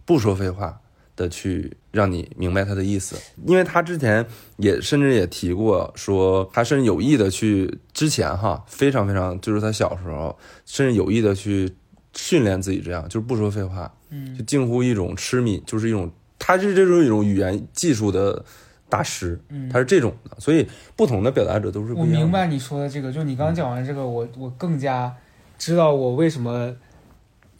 [0.06, 0.80] 不说废话
[1.16, 3.16] 的去让你明白他的意思。
[3.46, 4.26] 因为他之前
[4.58, 11.74] 也甚至也提过说，他甚至有意的去之前哈，非常非常就是他小时候甚至有意的去
[12.14, 18.44] 训练自己这样，就是不说废话，嗯就近乎一种痴迷，就是一种他是这种一种语言技术的
[18.90, 22.26] 大师，嗯他是这种的，所以不同的表达者都是不我一样的。
[22.26, 25.14] 明白你说的这个，就你刚讲完这个，我我更加
[25.58, 26.76] 知道我为什么，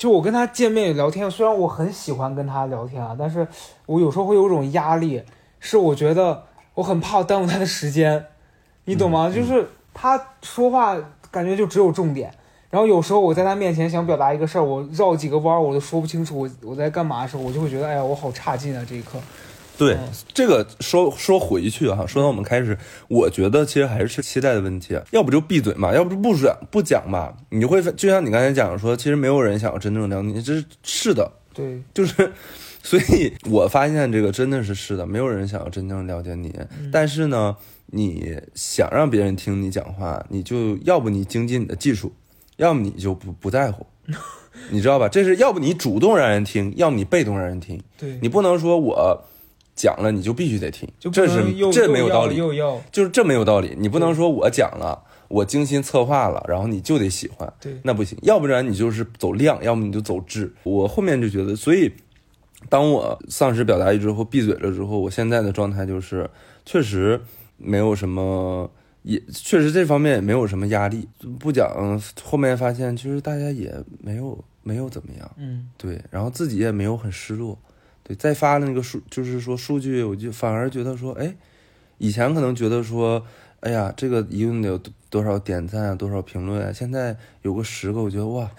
[0.02, 3.48] 就我跟他见面聊天，虽然我很喜欢跟他聊天啊，但是
[3.86, 5.22] 我有时候会有一种压力，
[5.60, 8.26] 是我觉得我很怕耽误他的时间，
[8.86, 9.30] 你懂吗？
[9.32, 10.98] 嗯就是他说话
[11.30, 12.34] 感觉就只有重点。
[12.72, 19.20] 然后有时候我在他面前想表达一个事儿，我绕几个弯儿我都说不清楚我我在干嘛的时候，我就会觉得哎呀我好差劲啊这一刻。
[19.82, 27.34] 对嗯这个说说回去哈，说到我们开始，我觉得其实还是期待的问题，要不就闭嘴嘛，要不就不讲不讲嘛。
[27.50, 32.32] 你会就像你刚才讲说，其实没有人想要真正了解你，这是是的，对，就是，
[32.84, 36.54] 所以我发现这个真的是是的，没有人想要真正了解你。
[36.92, 42.14] 但是呢，你想让别人听你讲话，你就要不你精进你的技术，
[42.58, 43.86] 要么你就不不在乎，
[44.70, 45.10] 你知道吧？
[45.10, 47.82] 这是要不你主动让人听，要么你被动让人听。
[47.98, 49.26] 对，你不能说我
[49.76, 53.76] 讲了你就必须得听，就这是这没有道理，又要就是这没有道理。
[53.78, 58.18] 你不能说我讲了，我精心策划了，然后你就得喜欢，对那不行。
[58.22, 60.54] 要不然你就是走量，要么你就走质。
[60.64, 61.92] 我后面就觉得，所以
[62.70, 66.30] 当我丧失表达欲之后，闭嘴了之后，我现在的状态就是
[66.66, 67.22] 确实
[67.58, 68.70] 没有什么。
[69.04, 77.58] 也确实这方面也没有什么压力，不讲后面发现其实大家也没有没有怎么样，嗯对，然后自己也没有很失落，
[78.12, 81.34] 对，再发那个数，就是说数据，我就反而觉得说，哎，
[81.98, 83.26] 以前可能觉得说，
[83.62, 88.50] 哎呀，这个一共得有多多少点赞啊，多少评论啊，现在有个十个，我觉得哇，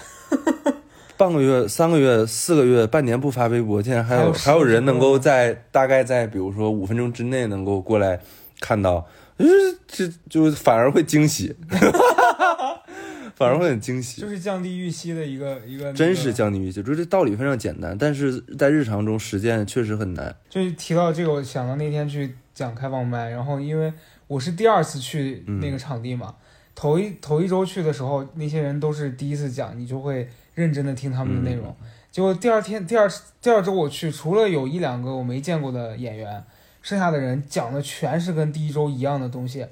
[1.18, 8.20] 半个月、三个月、四个月、半年不发微博，竟然还有还有人能够在大概在比如说五分钟之内能够过来
[8.60, 9.06] 看到，
[9.38, 9.46] 呃，
[9.86, 11.54] 这就反而会惊喜，
[13.34, 14.28] 反而会很惊喜就。
[14.28, 20.34] 是降低预期的一个一个、那个，真是降低预期，就是这道理非常简单，但是在日常中实践确实很难。
[20.48, 23.92] 就是提到这个，我想到那天去讲开放麦，然后因为
[24.26, 26.34] 我是第二次去那个场地嘛，
[26.74, 31.74] 头一头一周去的时候，那些人都是第一次讲，你就会认真的听他们的内容。
[32.10, 36.44] 结果第二天、第二第二周我去，除了有一两个我没见过的演员，
[36.82, 39.64] 剩下的人讲的全是跟第一周一样的东西。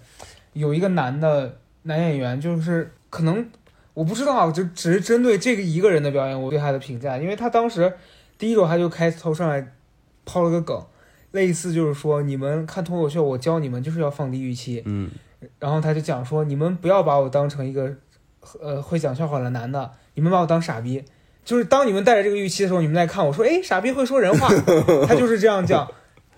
[0.52, 3.46] 有一个男的男演员，就是可能
[3.94, 7.92] 我不知道啊，就只是针对这个一个人的表演，我对他的评价，因为他当时
[8.38, 9.72] 第一周他就开头上来
[10.24, 10.84] 抛了个梗，
[11.32, 15.10] 类似就是说你们看脱口秀，我教你们就是要放低预期，嗯
[15.58, 17.94] 然后他就讲说你们不要把我当成一个
[18.60, 21.04] 呃会讲笑话的男的，你们把我当傻逼。
[21.42, 24.48] 就是当你们带着这个预期的时候，你们在看我说，哎，傻逼会说人话，
[25.06, 25.90] 他就是这样讲。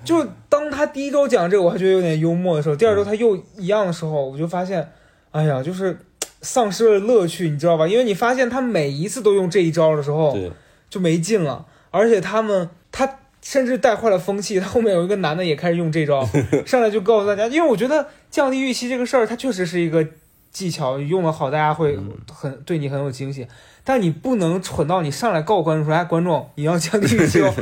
[0.04, 4.88] 就当他第一周讲这个，我还觉得有点幽默的时候，第二周他又一样的时候，我就发现，
[5.30, 5.98] 哎呀，就是
[6.40, 7.86] 丧失了乐趣，你知道吧？
[7.86, 10.50] 因为你发现他每一次都用这一招的时候，对，
[10.90, 11.66] 就没劲了。
[11.90, 14.58] 而且他们，他甚至带坏了风气。
[14.58, 16.26] 他后面有一个男的也开始用这招，
[16.66, 20.06] 上来就告诉大家，因为我觉得降低预期这个事儿，它确实是一个
[20.52, 21.98] 技巧，用的好，大家会
[22.30, 23.46] 很对你很有惊喜。
[23.84, 27.52] 但你不能蠢到你上来告诉观众说：“哎，观众，你要降低 预期。”我。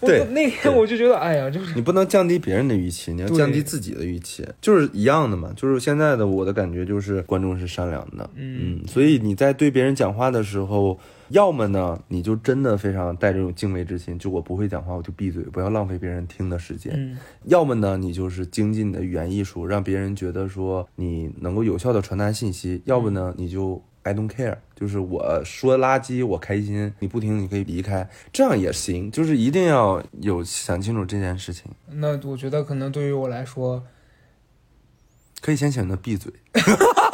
[0.00, 5.52] 对，那天我就觉得，哎呀，就是你不能降低别人的预期，你要降低自己的预期，就是一样的嘛。
[5.54, 10.98] 就是现在的我的感觉就是观众是善良的，嗯，所以你在对别人讲话的时候，
[11.30, 16.92] 要么呢，你就真的非常带这种敬畏之心，就我不会讲话，我就闭嘴，不要浪费别人听的时间；
[17.44, 23.82] 要么呢，你就是精进你的语言艺术，让别人觉得说你能够有效的传达信息；要不呢，你就。
[24.04, 31.70] I don't care，就是我说垃圾我开心，你不听你可以离开，这样也行，就是一定要有想清楚这件事情。
[31.90, 33.84] 那我觉得可能对于我来说，
[35.42, 36.32] 可以先选择闭嘴。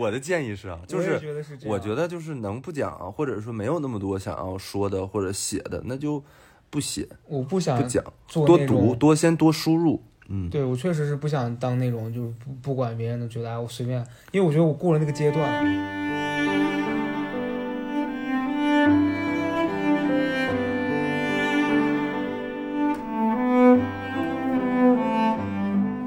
[0.00, 1.20] 我的建议是啊，就是
[1.66, 6.24] 我觉得就是能不讲，或者说没有那么多想要说的或者写的，那就
[6.70, 7.06] 不写。
[7.28, 10.02] 我不想不讲，多读多先多输入。
[10.28, 16.00] 嗯，对我确实是不想当那种就是不不管别人的觉得哎我随便，因为我觉得我过了那个阶段。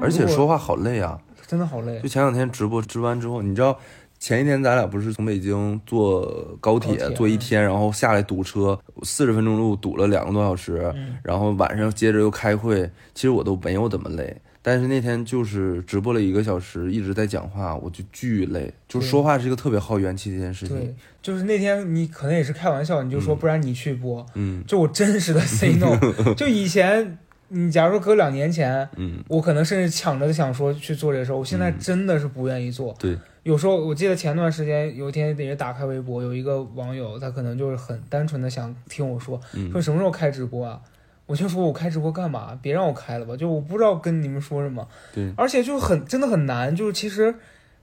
[0.00, 2.00] 而且说话好累啊，真的好累。
[2.00, 3.78] 就前两天直播直完之后，你知道，
[4.18, 14.36] 前一天咱俩不是从北京坐高铁坐一天，然后下来堵车，四十分钟路堵了两个多小时，然后晚上接着又开会，其实我都没有怎么累。
[14.66, 18.72] 但是那天就是直播了一个小时，一直在讲话，我就巨累。
[18.88, 20.74] 就说话是一个特别耗元气的一件事情。
[20.74, 25.98] 对，就是那天你可能也是开玩笑，你就说不然你去播，嗯，就我真实的 say no。
[26.34, 27.18] 就以前。
[27.54, 32.92] 你假如说搁两年前，嗯，我可能甚至抢着想说去做这个事儿，我现在真的是不愿意做。
[32.98, 39.40] 对，有时候我记得前段时间有一天也打开微博，有一个网友他可能就是很单纯的想听我说，
[39.70, 40.80] 说什么时候开直播啊？
[41.26, 42.58] 我就说我开直播干嘛？
[42.60, 44.88] 别让我开了吧，就我不知道跟你们说什么。
[45.14, 47.32] 对，而且就很真的很难，就是其实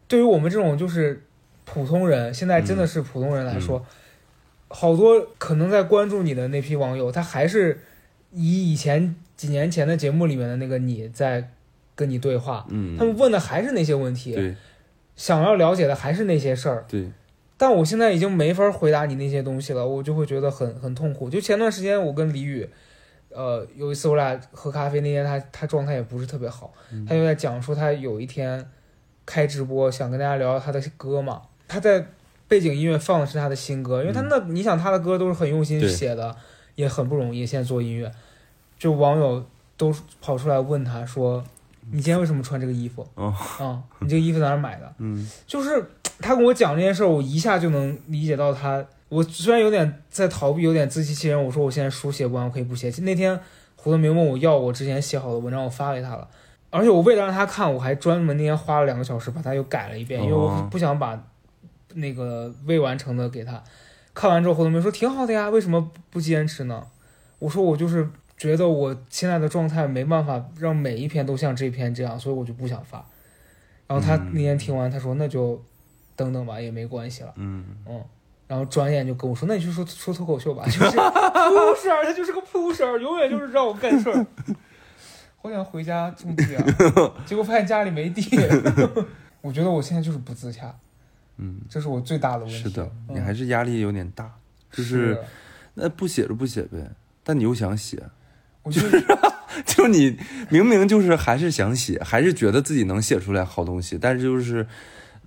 [0.06, 1.24] 对于我们这种就是
[1.64, 3.86] 普通人，现在真的是普通人来说，
[4.68, 7.80] 好多可能在关注你的那批网友，他还是
[8.34, 9.16] 以以前。
[9.42, 11.50] 几年前的节目里面的那个你在
[11.96, 14.56] 跟你对话，嗯，他们问的还是那些问题，对，
[15.16, 17.10] 想要了解的还是那些事儿，对。
[17.58, 21.28] 但我现在已经没法回答你那些东西了，我就会觉得很很痛苦。
[21.28, 22.70] 就前段时间我跟李宇，
[23.30, 26.72] 呃，有一次我俩喝咖啡那天，他他状态也不是特别好，
[27.10, 28.64] 他就在讲说他有一天
[29.26, 32.06] 开直播想跟大家聊聊他的歌嘛，他在
[32.48, 36.36] 背景音乐放的是他的新歌，因为他那你想他的歌都是很用心写的，
[36.76, 38.12] 也很不容易，现在做音乐。
[38.82, 39.46] 就网友
[39.78, 41.44] 都跑出来问他说
[41.92, 43.08] ：“你今天为什么穿这个衣服？
[43.14, 48.84] 啊，你这个衣服在哪买的？”嗯，就是他跟我讲这件事儿，我一下就能理解到他。
[49.08, 51.46] 我虽然有点在逃避，有点自欺欺人。
[51.46, 52.90] 我说我现在书写不完，我可以不写。
[53.04, 53.40] 那天
[53.76, 56.28] 胡德明问我要我之前写好的文章，我发给他了。
[56.72, 61.22] 而且我为了让他看，我还专门那天花了两个小时把它又改了一遍，因为我不想把
[61.94, 63.64] 那个未完成的给他
[64.16, 66.88] 看完之后，胡德明说挺好的呀，为什么不坚持呢？
[67.38, 68.10] 我说我就是。
[68.42, 73.06] 觉得我现在的状态没办法让每一篇都像这篇这样，所以我就不想发。
[73.86, 75.64] 然后他那天听完，他说那就
[76.16, 77.32] 等等吧，也没关系了。
[77.36, 78.04] 嗯嗯。
[78.48, 84.26] 然后转眼就跟我说，那你就说说脱口秀吧，就是 pusher，他就是个 pusher，永远就是让我干事儿。
[85.38, 86.66] 好想回家种地啊，
[87.28, 88.24] 结果发现家里没地。
[89.42, 90.76] 我觉得我现在就是不自洽。
[91.38, 92.64] 嗯，这是我最大的问题。
[92.64, 94.34] 是的，你还是压力有点大，
[94.72, 95.20] 就是
[95.76, 96.90] 那不写就不写呗，
[97.24, 98.02] 但你又想写。
[98.64, 99.04] 我就是，
[99.66, 100.18] 就你
[100.50, 104.66] 明明就是还是想写，还是觉得自己能写出来好东西，但是就是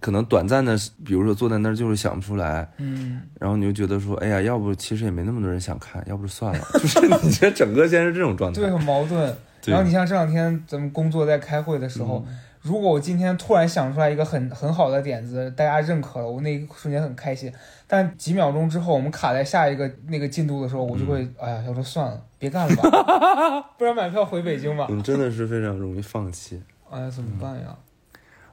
[0.01, 9.35] 可能短暂的，比如说坐在那儿就是想不出来，嗯，然后你就觉得说，哎呀，要不其实也没那么多人想看，要不算了， 就是你这整个现在是这种状态，对，很矛盾。
[9.67, 12.27] 然后你像这两天咱们工作在开会的时候。
[12.65, 17.53] 如果我今天突然想出来一个很很好的点子，大家认可了，我那一瞬间很开心。
[17.87, 24.87] 但几秒钟之后，我们卡在下一个那个进度的时候，我就会，哎呀，要说算了，别干了吧， 不然买票回北京吧。
[24.89, 26.63] 你真的是非常容易放弃。
[26.91, 27.77] 哎呀，怎么办呀？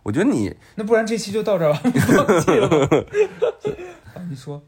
[0.03, 3.05] 我觉得你那不然这期就到这儿吧，放弃了。
[4.30, 4.62] 你说。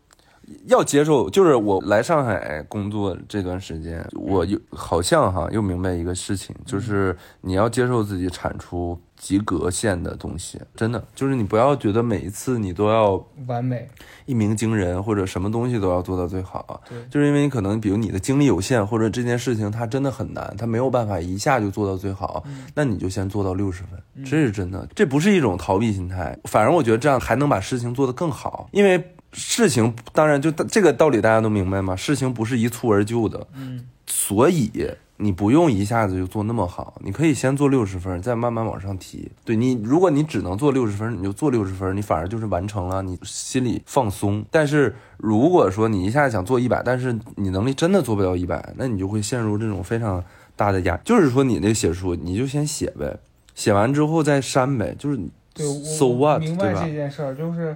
[0.65, 11.01] 要接受，就是我来上海工作这段时间，我又好像哈又明白一个事情，就是你要接受自己产出及格线的东西，真的。
[11.15, 13.87] 就是你不要觉得每一次你都要完美，
[14.25, 16.97] 一鸣惊人，或者什么东西都要做到最好，对。
[17.09, 22.43] 就是因为你可能比如你的精力有限，或者这件事情它真的很难，它没有办法一下就做到最好，
[22.75, 29.01] 那你就先做到六十分，这是真的，这不是一种逃避心态，反而我觉得这样还能把事情做得更好，因为
[29.31, 34.69] 事情当然就这个道理大家都明白嘛，事情不是一蹴而就的，嗯，所以
[35.17, 39.31] 你不用一下子就做那么好，你可以先做六十分，再慢慢往上提。
[39.45, 44.43] 对你，如果你只能做六十分，你就做六十分，你反而就是完成了，你心里放松。
[44.49, 50.23] 但是如果说你一下想做一百，但是你能力真的做不了一百，那你就会陷入这种非常
[50.55, 50.97] 大的压。
[51.05, 53.19] 就是说你那个写书，你就先写呗，
[53.53, 55.17] 写完之后再删呗，就是
[55.53, 57.75] 对，我 so what，明白这件事儿，就是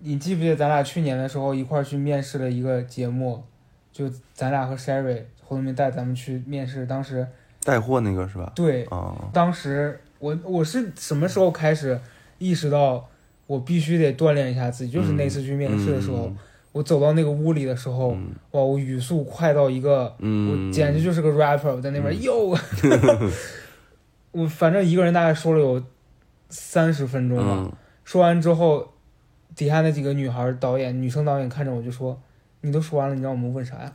[0.00, 3.42] 你记不记得咱俩去年的时候一块儿去面试了一个节目，
[3.90, 5.22] 就咱俩和 Sherry
[5.52, 7.26] 侯东明带咱们去面试，当时
[7.62, 8.50] 带货那个是吧？
[8.54, 11.98] 对，啊，当时我我是什么时候开始
[12.38, 13.08] 意识到
[13.46, 16.36] 我必须得锻炼一下自己，就是那次去面试的时候，嗯
[16.72, 22.56] 我走到那个屋里的时候，嗯哇，我语速快到一个，嗯，我简直就是个 rapper，我在那边哟，
[24.32, 25.82] 我反正一个人大概说了有
[26.48, 27.44] 三十分钟吧。
[27.58, 27.72] 嗯
[28.04, 28.90] 说完之后，
[29.54, 32.20] 底下那几个女孩导演、女生导演看着我就说
[32.62, 33.92] ：“你都说完了，你让我们问啥呀？”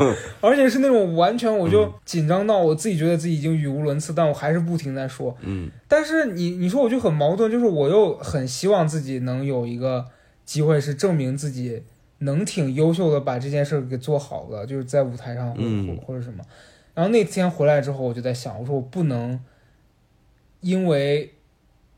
[0.40, 5.36] 而且是那种完全我就紧张到我自己觉得自己已经语无伦次，但我还是不停在说。
[5.40, 10.04] 嗯但是你你说我就很矛盾，就是我又很希望自己能有一个
[10.44, 11.82] 机会是证明自己
[12.18, 16.44] 能挺优秀的把这件事儿给做好了，就是在舞台上或者、嗯或者什么。
[16.94, 19.40] 然后那天回来之后，我就在想，我说我不能
[20.60, 21.32] 因为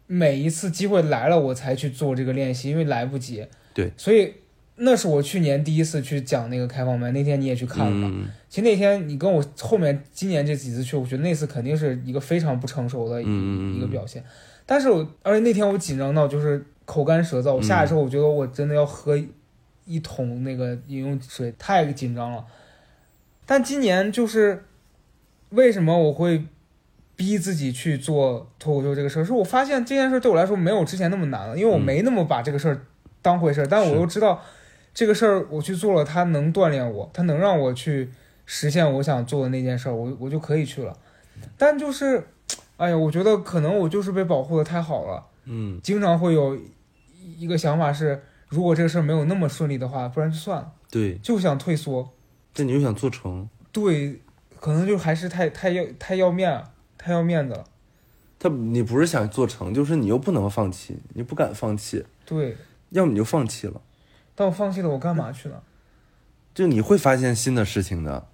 [0.07, 3.47] 每一次机会来了我才去做这个练习，因为来不及。
[3.75, 4.33] 对，所以
[4.77, 8.11] 那是我去年第一次去讲那个开放麦，那天你也去看了嘛？
[8.13, 14.25] 嗯其实那天你跟我后面今年这几次去，我觉得那次肯定是一个非常不成熟的一、个表现。
[14.65, 19.19] 但是我而且那天我紧张到就是口干舌燥，我下来之后我觉得我真的要喝
[19.85, 22.45] 一桶那个饮用水，太紧张了。
[23.45, 24.65] 但今年就是
[25.51, 26.45] 为什么我会
[27.15, 32.87] 逼自己去做脱口秀这个事儿，是我发现这件事对我来说没有之前那么难了，因为我嗯没那么把这个事儿
[33.21, 34.43] 当回事儿，但我又知道
[34.97, 38.11] 这个事儿我去做了，它能锻炼我，它能让我去
[38.47, 40.97] 实现我想做的那件事儿，我我就可以去了。
[41.59, 42.27] 但就是，
[42.79, 46.59] 哎呀，我觉得可能我就是被保护的太好了，嗯经常会有
[47.37, 52.11] 一个想法是，如果这个事儿没有那么顺利的话，不然就算了，对，就想退缩。
[52.55, 54.19] 但你又想做成，对，
[54.59, 56.65] 可能就还是太太要太要面
[56.97, 57.65] 太要面子了。
[58.39, 62.57] 他你不是想做成，就是你又不能放弃，你不敢放弃，对，
[62.89, 63.79] 要么你就放弃了，
[64.37, 65.57] 但我放弃了，我干嘛去呢？
[66.55, 68.29] 就你会发现新的事情的。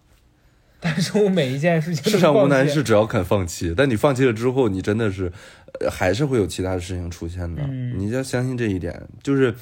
[0.84, 3.72] 但是我每一件事情世上无难事，只要肯放弃。
[3.76, 5.32] 但你放弃了之后，你真的是，
[5.80, 7.62] 呃，还是会有其他的事情出现的。
[7.62, 9.54] 嗯你要相信这一点，就是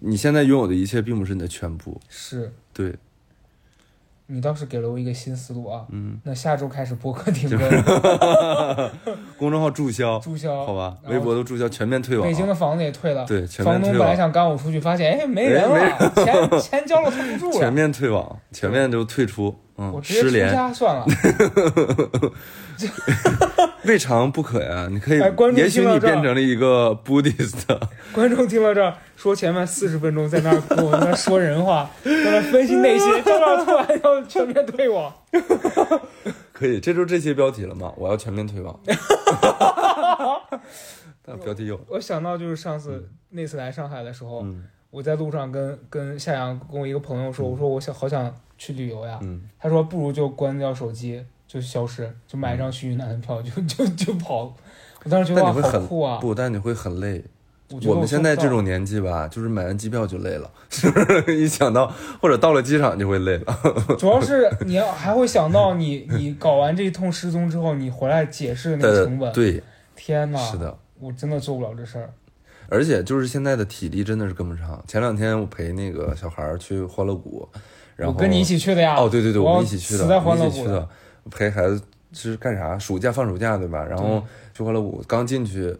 [0.00, 2.00] 你现在拥有的一切，并不是你的全部。
[2.08, 2.92] 是对，
[4.30, 5.86] 你倒是给了我一个新思路啊。
[5.90, 7.58] 嗯，那下周开始播客停更，
[9.38, 12.28] 公众号注销，注销，好吧，微博都注销，全面退网。
[12.28, 19.54] 北京的房子也退了，对，全房东本来想赶我出去，发现哎没人了，钱钱交了他不住全，面退网，全面都退出。
[19.80, 21.06] 嗯我，直接出失联，家算了。
[23.84, 24.88] 未尝不可呀。
[24.90, 27.64] 你可以哎观，众也许你变成了一个 Buddhist。
[28.12, 35.12] 观众听到这儿，说前面四十分钟在那儿跟我在那儿说人话， 在那儿分析内心，到那突然要全面退网，
[36.52, 37.92] 可以，这就是这些标题了吗？
[37.96, 38.78] 我要全面退网。
[41.24, 54.54] 但标题有，我想到就是上次那次来上海的时候，嗯我在路上跟跟夏阳跟我一个朋友说，我说我想好想去旅游呀，嗯，他说不如就关掉手机，就消失，就买一张去云南的票，就就就跑。
[55.02, 56.18] 我当时觉得你会很好酷啊！
[56.20, 57.24] 不，但你会很累。
[57.70, 61.38] 我我们现在这种年纪吧，就是买完机票就累了， 是不是？
[61.38, 63.58] 一想到或者到了机场就会累了。
[63.98, 69.62] 主要是你要还会想到你你搞完这一通失踪之后，你回来解释的那个成本，对，
[69.96, 70.76] 天呐，是的。
[71.00, 72.10] 我真的做不了这事儿。
[72.70, 74.82] 而且就是现在的体力真的是跟不上。
[74.86, 77.48] 前两天我陪那个小孩儿去欢乐谷，
[77.96, 78.96] 然后我跟你一起去的呀。
[78.96, 80.88] 哦，对对对，我我们一起去的，死在欢乐谷我们一起去的，
[81.30, 82.78] 陪孩子是干啥？
[82.78, 83.84] 暑假放暑假对吧？
[83.84, 84.22] 然后
[84.54, 85.76] 去欢乐谷，刚进去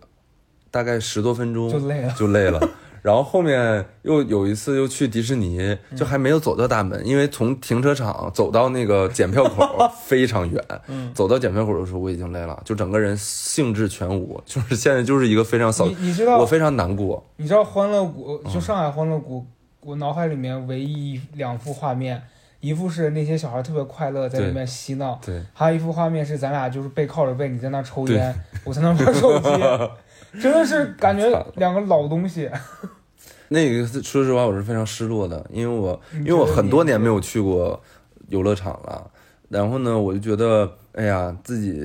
[0.71, 2.15] 大概十多分钟就累了。
[2.17, 2.61] 就累了。
[3.01, 10.63] 然后后面又有一次又去迪士尼，嗯就还没有走到大门，因为从停车场走到那个检票口 非常远。
[10.89, 17.25] 嗯走到检票口的时候我已经累了，就整个人兴致全无，就是现在就是一个非常扫你，你知道我非常难过。
[17.37, 19.47] 你知道欢乐谷嗯就上海欢乐谷，
[19.81, 22.21] 我脑海里面唯一两幅画面，
[22.61, 28.35] 一幅是那些小孩特别快乐在里面嬉闹，对，还有一幅画面是咱俩就是背靠着背，你在那抽烟，
[28.65, 29.49] 我在那玩手机，
[30.43, 32.51] 真的是感觉两个老东西。
[33.49, 37.81] 那个说实话，我是非常失落的，因为我因为我很多年没有去过
[38.29, 39.11] 游乐场了，
[39.49, 41.81] 然后呢，我就觉得，哎呀，自己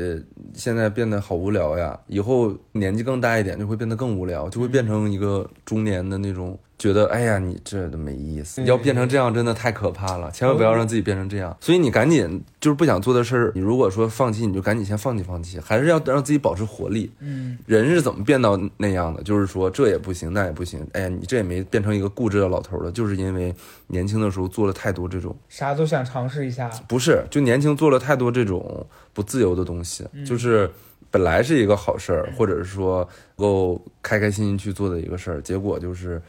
[0.53, 6.57] 现在变得好无聊呀，以后年纪更大一点就会变得更无聊，就会变成一个中年的那种。
[6.83, 11.55] 觉得哎呀，你这都没意思，要变成这样真的太可怕了，千万不要让自己变成这样。
[11.61, 17.09] 所以你赶紧就是不想做的事儿，你如果说放弃，你就赶紧先放弃放弃，还是要让自己保持活力。
[17.21, 19.23] 嗯，人是怎么变到那样的？
[19.23, 20.85] 就是说这也不行，那也不行。
[20.91, 23.55] 哎呀，你这也没变成一个固执的老头了，就是因为
[23.87, 26.69] 年轻的时候做了太多这种啥都想尝试一下。
[26.85, 30.69] 不是，就年轻做了太多这种不自由的东西，就是
[31.09, 33.07] 本来是一个好事儿，或者是说
[33.37, 36.21] 能够开开心心去做的一个事儿，结果就是。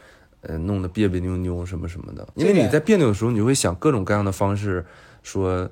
[0.47, 4.85] 呃，弄得别别扭扭什么什么的，因为你在别扭的时候，你会想各种各样的方式，
[5.23, 5.67] 说，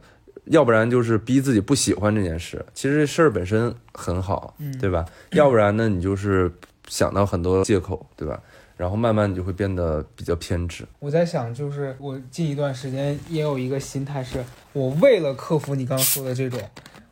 [0.45, 5.05] 要不然就是逼自己不喜欢这件事，其实这事儿本身很好，对吧？
[5.33, 6.51] 要不然呢，你就是
[6.87, 8.41] 想到很多借口，对吧？
[8.75, 10.83] 然后慢慢你就会变得比较偏执。
[10.97, 14.43] 我在想，就是我近一段时间也有一个心态，是
[14.73, 16.59] 我为了克服你刚刚说的这种，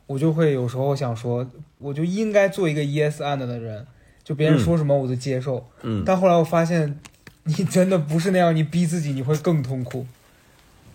[0.07, 1.47] 我就会有时候想说，
[1.77, 3.85] 我就应该做一个 yes and 的人，
[4.23, 5.63] 就别人说什么我都接受。
[5.83, 6.01] 嗯。
[6.03, 6.99] 但后来我发现。
[7.43, 10.05] 你真的不是那样，你逼自己，你会更痛苦。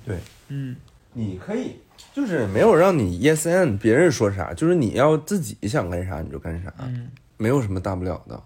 [0.04, 0.18] 对，
[0.48, 0.76] 嗯，
[1.14, 1.76] 你可以，
[2.14, 8.40] 就是没有让你 yes and 别人说啥，就是你要自己想干啥你就干啥，嗯，没有什么大不了的。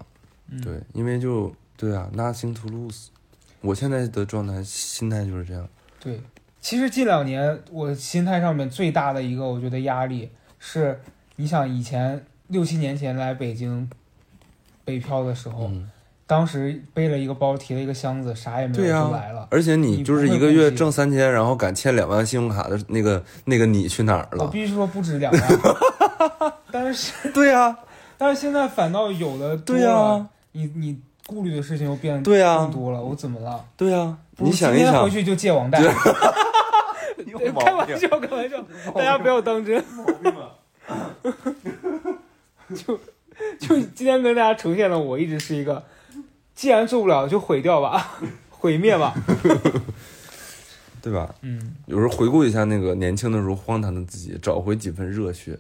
[0.62, 3.08] 对，因为就对啊，nothing to lose。
[3.60, 5.68] 我现在的状态心态就是这样。
[6.00, 6.18] 对，
[6.60, 10.98] 其实近两年我心态上面最大的一个，我觉得压力是，
[11.36, 13.90] 你想以前六七年前来北京
[14.86, 15.70] 北漂的时候。
[16.30, 19.48] 当时背了一个包，提了一个箱子，啥也没有就来了。
[19.50, 24.44] 而且你就是一个月挣三千，然后敢欠两万信用卡的那个那个你去哪儿了？
[24.44, 25.42] 我必须说不止两万。
[26.70, 27.76] 但是 对呀，
[28.16, 30.24] 但是现在反倒有的多了。
[30.52, 33.02] 你你顾虑的事情又变对呀更多了。
[33.02, 33.64] 我怎么了？
[33.76, 35.82] 对呀，你想一想，回去就借网贷。
[37.58, 38.64] 开玩笑，开玩笑，
[38.94, 39.84] 大家不要当真。
[42.72, 42.96] 就
[43.58, 45.82] 就今天跟大家呈现的，我一直是一个。
[46.60, 48.18] 既然做不了，就毁掉吧，
[48.50, 49.14] 毁灭吧，
[51.00, 51.34] 对吧？
[51.40, 55.58] 嗯，有时候回顾一下那个年轻的时候荒唐的自己，找回几分热血。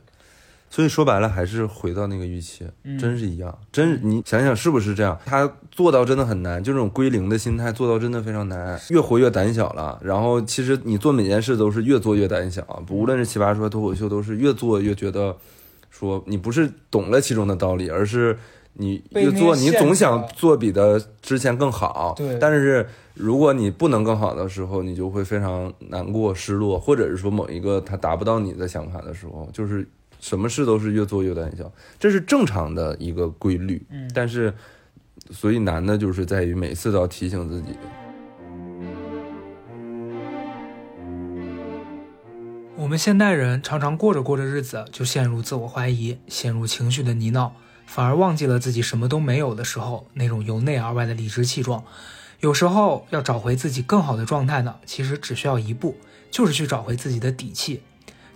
[0.68, 2.66] 所以说白了，还是回到那个预期，
[3.00, 3.58] 真是一样。
[3.72, 5.18] 真，你想想是不是这样？
[5.24, 8.78] 他做到真的很难，就这种归零的心态做到真的非常难。
[8.90, 12.84] 越活越胆小了，然后其实你做每件事都是越做越胆小。
[12.90, 15.34] 无论是奇葩说、脱口秀，都是越做越觉得，
[15.88, 18.38] 说你不是懂了其中的道理，而是。
[18.74, 22.14] 你越做，你总想做比的之前更好。
[22.16, 22.38] 对。
[22.38, 29.86] 但是如果你不能更好的时候，你就会非常难过、失落，或者是说某一个他达不到你的想法的时候，就是
[30.20, 33.84] 什么事都是越做越胆小，这是正常的一个规律。
[33.90, 34.10] 嗯。
[34.14, 34.54] 但是，
[35.30, 37.68] 所以难的就是在于每次都要提醒自己。
[42.76, 47.50] 我们现代人常常过着过着日子，就陷入自我怀疑，陷入情绪的泥淖。
[47.90, 51.82] 反而忘记了自己什么都没有的时候那种由内而外的理直气壮。
[52.38, 55.96] 有时候要找回自己更好的状态呢，其实只需要一步，
[56.30, 57.82] 就是去找回自己的底气。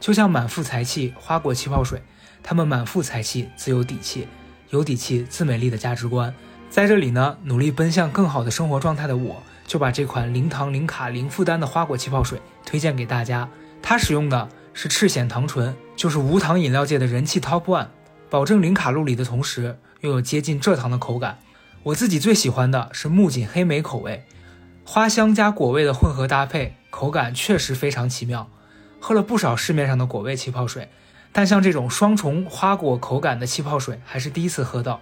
[0.01, 2.03] 就像满腹才气花果气泡水，
[2.43, 4.27] 他们满腹才气自有底气，
[4.71, 6.35] 有底气自美丽的价值观。
[6.69, 13.49] 在这里呢，努力奔向更好的生活状态的我，就把这款零糖、零卡、零负担的花果气泡水推荐给大家。
[13.81, 17.87] 它使用的是赤藓糖醇，就是无糖饮料界的人气 Top One。
[18.35, 21.39] 保证零卡路里的同时，又有接近蔗糖的口感。
[21.85, 24.25] 我自己最喜欢的是木槿黑莓口味，
[24.85, 28.51] 花香加果味的混合搭配，口感确实非常奇妙。
[28.99, 30.89] 喝了不少市面上的果味气泡水，
[31.31, 35.01] 但像这种双重花果口感的气泡水还是第一次喝到。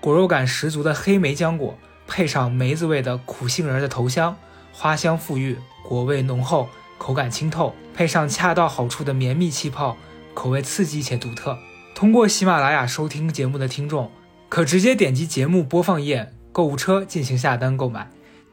[0.00, 4.36] 果肉感十足的黑莓浆果，配上梅子味的苦杏仁的头香，
[4.70, 9.96] 花香馥郁，果味浓厚，口感清透，配上恰到好处的绵密气泡，
[10.32, 11.58] 口味刺激且独特。
[11.94, 14.10] 通过喜马拉雅收听节目的听众，
[14.48, 18.08] 可直接点击节目播放页购物车进行下单购买；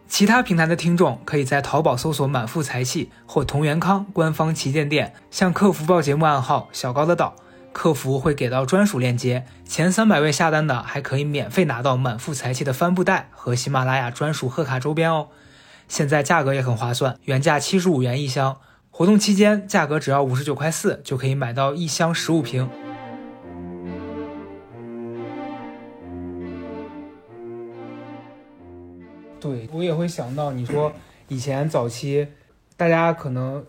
[0.07, 7.35] 其他平台的听众可以在淘宝搜索“满腹财气”或同源康官方旗舰店，向客服报节目暗号“小高的岛”，
[7.73, 9.45] 客服会给到专属链接。
[9.65, 15.29] 前三百位下单的还可以免费拿到满腹财气的帆布袋和喜马拉雅专属贺卡周边哦。
[15.87, 18.57] 现在价格也很划算，原价七十五元一箱，
[18.91, 22.69] 活动期间价格只要五十九块四就可以买到一箱十五瓶。
[29.39, 30.91] 对我也会想到，你说
[31.27, 32.27] 以前早期，
[32.75, 33.63] 大家可能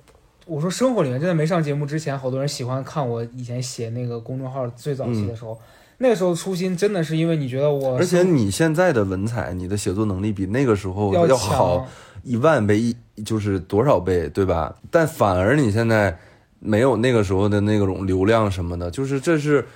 [0.46, 5.58] 我说生活里面真的没上节目之前，好多人喜欢看我以前写那个公众号最早期的时候，
[5.98, 11.86] 那个时候初心真的是因为你觉得我，而且你现在的文采，你的写作能力比那个时候要好，
[12.22, 14.74] 一万倍，一就是多少倍，对吧？
[14.90, 16.18] 但反而你现在
[16.58, 19.66] 没有那个时候的那种流量什么的，就是这是。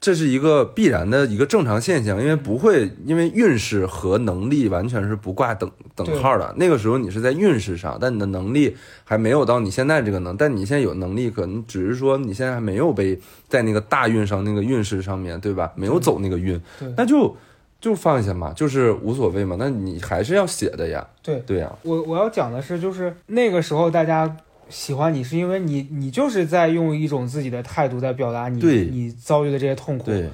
[0.00, 6.54] 这是一个必然的一个正常现象，因为不会，因为运势和能力完全是不挂等等号的。
[6.56, 13.18] 那个时候你是在运势上，但你的能力还没有到你现在这个能，但你现在有能力，可能只是说你现在还没有被
[13.48, 15.72] 在那个大运上那个运势上面对吧？
[15.74, 16.60] 没有走那个运，
[16.96, 17.36] 那就
[17.80, 19.56] 就放下嘛，就是无所谓嘛。
[19.58, 21.72] 那你还是要写的呀，对对呀。
[21.82, 24.36] 我我要讲的是，就是那个时候大家。
[24.68, 28.60] 喜欢你是因为你，你就是在用一种自己的态度在表达你
[28.90, 30.04] 你遭遇的这些痛苦。
[30.04, 30.28] 对，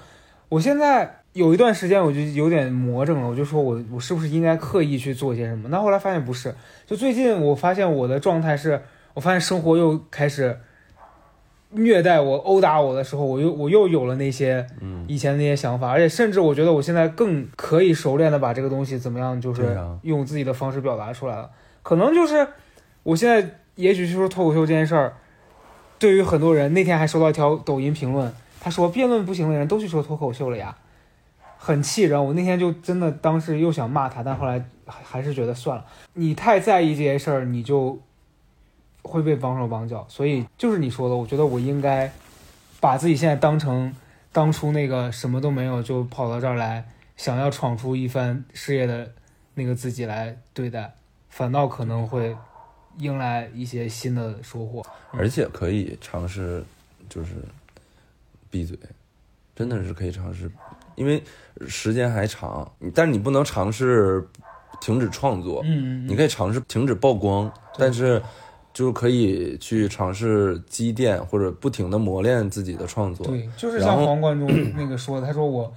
[0.48, 5.68] 我现在有一段时间我就有点魔怔了，我就说我我是不是应该刻意去做一些什么？
[5.68, 6.54] 那后来发现不是，
[6.86, 8.82] 就最近我发现我的状态是，
[9.14, 10.58] 我发现生活又开始
[11.70, 14.66] 虐待我、殴打我的时候，我又我又有了那些
[15.06, 21.50] 以前那些想法，而且甚至我觉得我现在更可以熟练的把这个东西怎么样，就是用自己的方式表达出来了。
[21.82, 22.48] 可能就是
[23.04, 23.58] 我现在。
[23.76, 25.14] 也许是说脱口秀这件事儿，
[25.98, 30.76] 对于很多人，那天还收到一条抖音评论，他说辩论不行的人都去说脱口秀了呀，
[31.58, 32.24] 很气人。
[32.24, 35.84] 我那天就真的当时又想骂他，但后来还是觉得算了。
[36.12, 37.98] 你太在意这些事儿，你就
[39.02, 40.06] 会被绑手绑脚。
[40.08, 42.12] 所以就是你说的，我觉得我应该
[42.80, 43.92] 把自己现在当成
[44.30, 46.84] 当初那个什么都没有就跑到这儿来，
[47.16, 49.10] 想要闯出一番事业的
[49.54, 50.94] 那个自己来对待，
[51.28, 52.36] 反倒可能会。
[52.98, 56.64] 迎来一些新的收获，而且可以尝试，
[57.08, 57.30] 就是
[58.50, 58.78] 闭嘴，
[59.54, 60.50] 真的是可以尝试，
[60.94, 61.22] 因为
[61.66, 64.26] 时间还长，但是你不能尝试
[64.80, 68.22] 停止创作，嗯，你可以尝试停止曝光，但是
[68.72, 75.72] 就是可以去尝试积淀或者不停的磨练自己的创作，对，就是像黄贯中那个说的，他说我。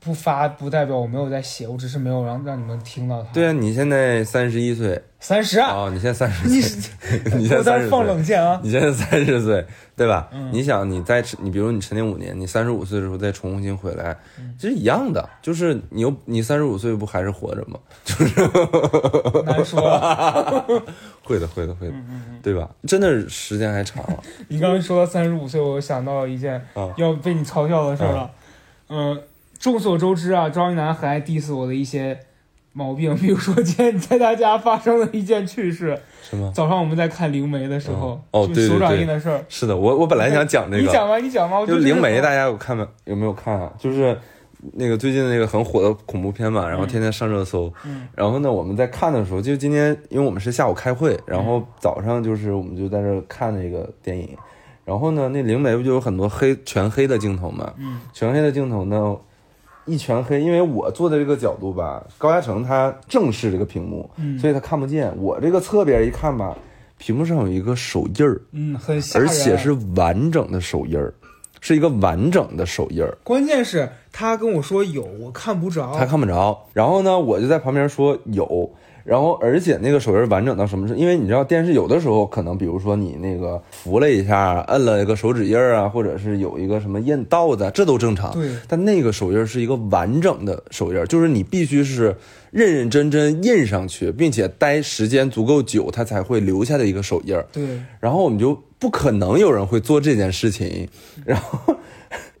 [0.00, 3.28] 不发不代表我没有在写，我只是没有让让你们听到它。
[3.32, 5.88] 对啊，你现在三十一岁，三十啊？
[5.92, 6.48] 你现在三十？
[6.48, 6.54] 你
[7.38, 7.88] 你现在三十？
[7.88, 8.60] 放冷箭啊！
[8.62, 10.28] 你现在三十岁，对吧？
[10.32, 10.50] 嗯。
[10.52, 14.16] 你想，你再你比如你沉淀五年，你三十五岁的时候再重新回来，
[14.56, 17.78] 其实一样的，就是你又你三十五岁不还是活着吗？
[18.04, 18.40] 就是
[19.44, 19.80] 难说。
[21.24, 21.94] 会的，会的，会的，
[22.42, 22.70] 对吧？
[22.86, 24.02] 真的时间还长。
[24.46, 26.64] 你刚刚说到三十五岁，我想到了一件
[26.96, 28.30] 要被你嘲笑的事了，
[28.88, 29.20] 嗯。
[29.58, 32.18] 众所周知啊，张一楠很爱 diss 我的一些
[32.72, 35.98] 毛病，比如说今天在他家发生了一件趣事。
[36.22, 36.52] 什么？
[36.54, 39.44] 早上我们在看灵媒的时候，哦，对手掌印的事儿。
[39.48, 40.82] 是的，我我本来想讲这个。
[40.82, 41.66] 你讲吧，你讲吧。
[41.66, 42.86] 就灵媒，大家有看没？
[43.04, 43.72] 有没有看啊？
[43.78, 44.16] 就是
[44.74, 47.72] 那个最近那个很火的恐怖片嘛，然后天天上热搜。
[47.84, 48.06] 嗯。
[48.14, 54.36] 然后呢，我们在看的时候，就今天，因为我们是下午开会，然后早上就是我们就在这看那个电影。
[54.84, 57.72] 然后呢，那灵媒不就有很多黑全黑的镜头嘛？
[57.78, 58.00] 嗯。
[58.12, 59.16] 全黑的镜头呢？
[59.88, 64.08] 一全黑，因为我坐的这个角度吧，高嘉诚他正视这个屏幕，
[64.40, 65.12] 所以他看不见。
[65.18, 66.56] 我这个侧边一看吧，
[66.98, 71.12] 屏幕上有一个手印儿，嗯，很而且是完整的手印儿，
[71.60, 73.16] 是一个完整的手印儿。
[73.24, 76.66] 关键是他跟我说有，我看不着，他看不着。
[76.72, 78.70] 然后呢，我就在旁边说有。
[79.08, 80.94] 然后，而且那个手印完整到什么是？
[80.94, 88.30] 因为你知道电视有的时候可能，比如说你那个扶了一下，摁了一个手指印儿啊，或者是有一个什么印道子，这都正常。
[88.34, 88.50] 对。
[88.68, 92.14] 但那个手印是一个完整的手印，就是你必须是
[92.50, 97.34] 认认真真印上去，并且待时间足够久，它才会留下的一个手印。
[97.50, 97.80] 对。
[98.00, 100.86] 然后我们就不可能有人会做这件事情，
[101.24, 101.74] 然后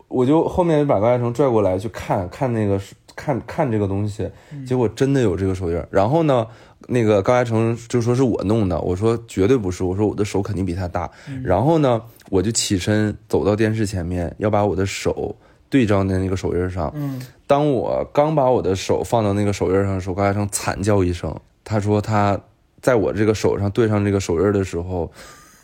[0.08, 2.78] 我就后面把高嘉诚拽过来去看看那个。
[3.18, 4.30] 看看这个东西，
[4.64, 5.82] 结果真的有这个手印。
[5.90, 6.46] 然后呢，
[6.86, 11.10] 那个高嘉诚就说是我弄的，我说绝对不是，我说我的手肯定比他大。
[11.42, 12.00] 然后呢，
[12.30, 15.34] 我就起身走到电视前面，要把我的手
[15.68, 16.92] 对照在那个手印上。
[16.94, 22.40] 嗯，当我刚把我的手放到那个手印上的时候，高嘉诚惨叫一声，他说他
[22.80, 25.10] 在我这个手上对上这个手印的时候。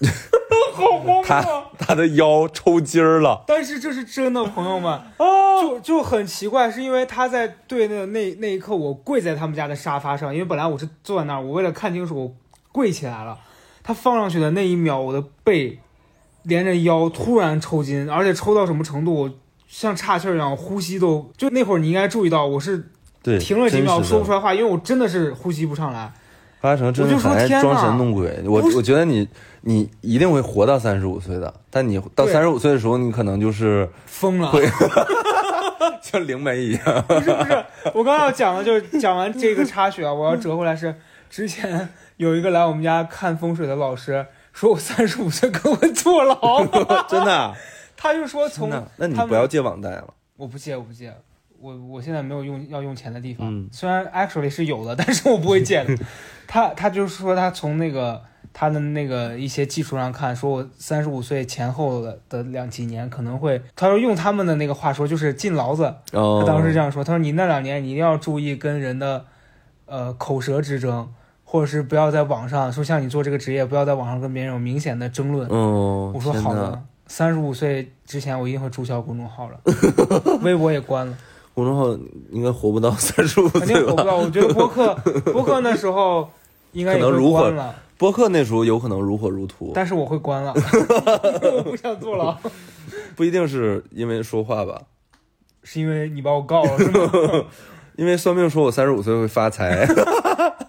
[1.24, 1.42] 他
[1.78, 5.00] 他的腰抽筋儿了，但是这是真的，朋友们，
[5.60, 12.34] 就就很奇怪，是因为他在对那那那一刻，我跪在他们家的沙发上，因为本来我是坐在那儿，我为了看清楚，我
[12.72, 13.38] 跪起来了。
[13.82, 15.78] 他放上去的那一秒，我的背
[16.44, 19.30] 连着腰突然抽筋，而且抽到什么程度，我
[19.68, 22.90] 像岔气儿一样，呼吸都就那会儿你应该注意到，我是
[23.38, 26.12] 停了几秒说不出来话，因为我真的是呼吸不上来。
[26.64, 29.28] 八成真的很爱装神弄鬼，我我觉得你
[29.60, 34.66] 你一定会活到三十五岁的，但你到三十五岁的时候，你可能就是疯了， 会
[36.00, 37.04] 像灵媒一样。
[37.06, 40.94] 不是不是，我刚要讲的就是讲完这个插曲啊，我要折回来是
[41.28, 41.86] 之前
[42.16, 46.64] 有一个来我们家看风水的老师说我三十五岁给我坐牢，
[47.06, 47.54] 真的啊，
[47.94, 50.14] 他就说从，那你不要借网贷了。
[50.38, 51.12] 我不借，我不借，
[51.64, 55.96] 我我现在没有用要用钱的地方，嗯 虽然 actually 是有的，但是我不会借的。
[56.46, 58.20] 他他就是说他从那个
[58.52, 69.24] 他的那个一些技术上看，说我三十五岁前后的的两几年可能会，他说用他们的那个话说就是进牢子，哦，他当时这样说，他说你那两年你一定要注意跟人的
[69.86, 71.08] 呃口舌之争。
[71.46, 75.48] 或者是不要在网上说像你做这个职业，不要在网上跟别人有明显的争论。
[75.50, 79.60] 哦，我说好的，三十五岁之前我一定会注销公众号了，
[80.42, 81.16] 微博也关了。
[81.54, 81.96] 公众号
[82.30, 83.86] 应该活不到三十五岁肯定？
[83.86, 84.16] 活不到。
[84.16, 84.94] 我觉得播客
[85.32, 86.28] 播客那时候
[86.72, 92.36] 应该能如火关了，播客那时候有可能如火如荼，但是我会关了，我不想坐牢，
[93.14, 94.82] 不一定是因为说话吧？
[95.62, 97.44] 是因为你把我告了是吗？
[97.96, 99.86] 因为算命说我三十五岁会发财。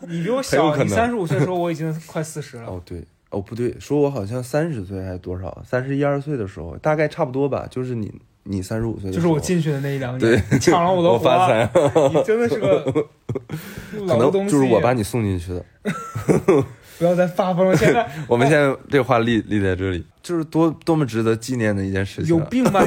[0.07, 2.67] 你比我小，你三十五岁的时候我已经快四十了。
[2.67, 8.13] 哦，对，哦不对，说我好像三十岁还是多少，三十一二岁的时候，大概差不多吧，就是你
[8.47, 11.69] 你三十五岁就是我进去的那一两年，你抢了我的我发，财，
[12.13, 13.05] 你真的是个
[14.05, 14.51] 老东西。
[14.51, 15.65] 就是我把你送进去的。
[16.97, 22.39] 不要再发疯了，现在 我们现在这话立立在这里，就是多多么值得纪念的一件事情啊。
[22.39, 22.85] 有病吧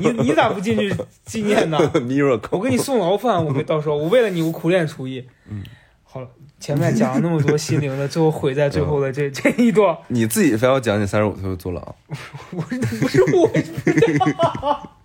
[0.00, 0.08] 你？
[0.08, 0.92] 你你咋不进去
[1.24, 1.78] 纪念呢？
[2.50, 5.24] 我给你送牢饭，我给到时候我为了你我苦练厨艺。
[5.48, 5.62] 嗯，
[6.64, 11.94] 前面讲了那么多心灵的， 最后毁在最后的这、 这一段，你自己非要讲你三十五岁就坐牢，
[12.52, 13.50] 我不是我，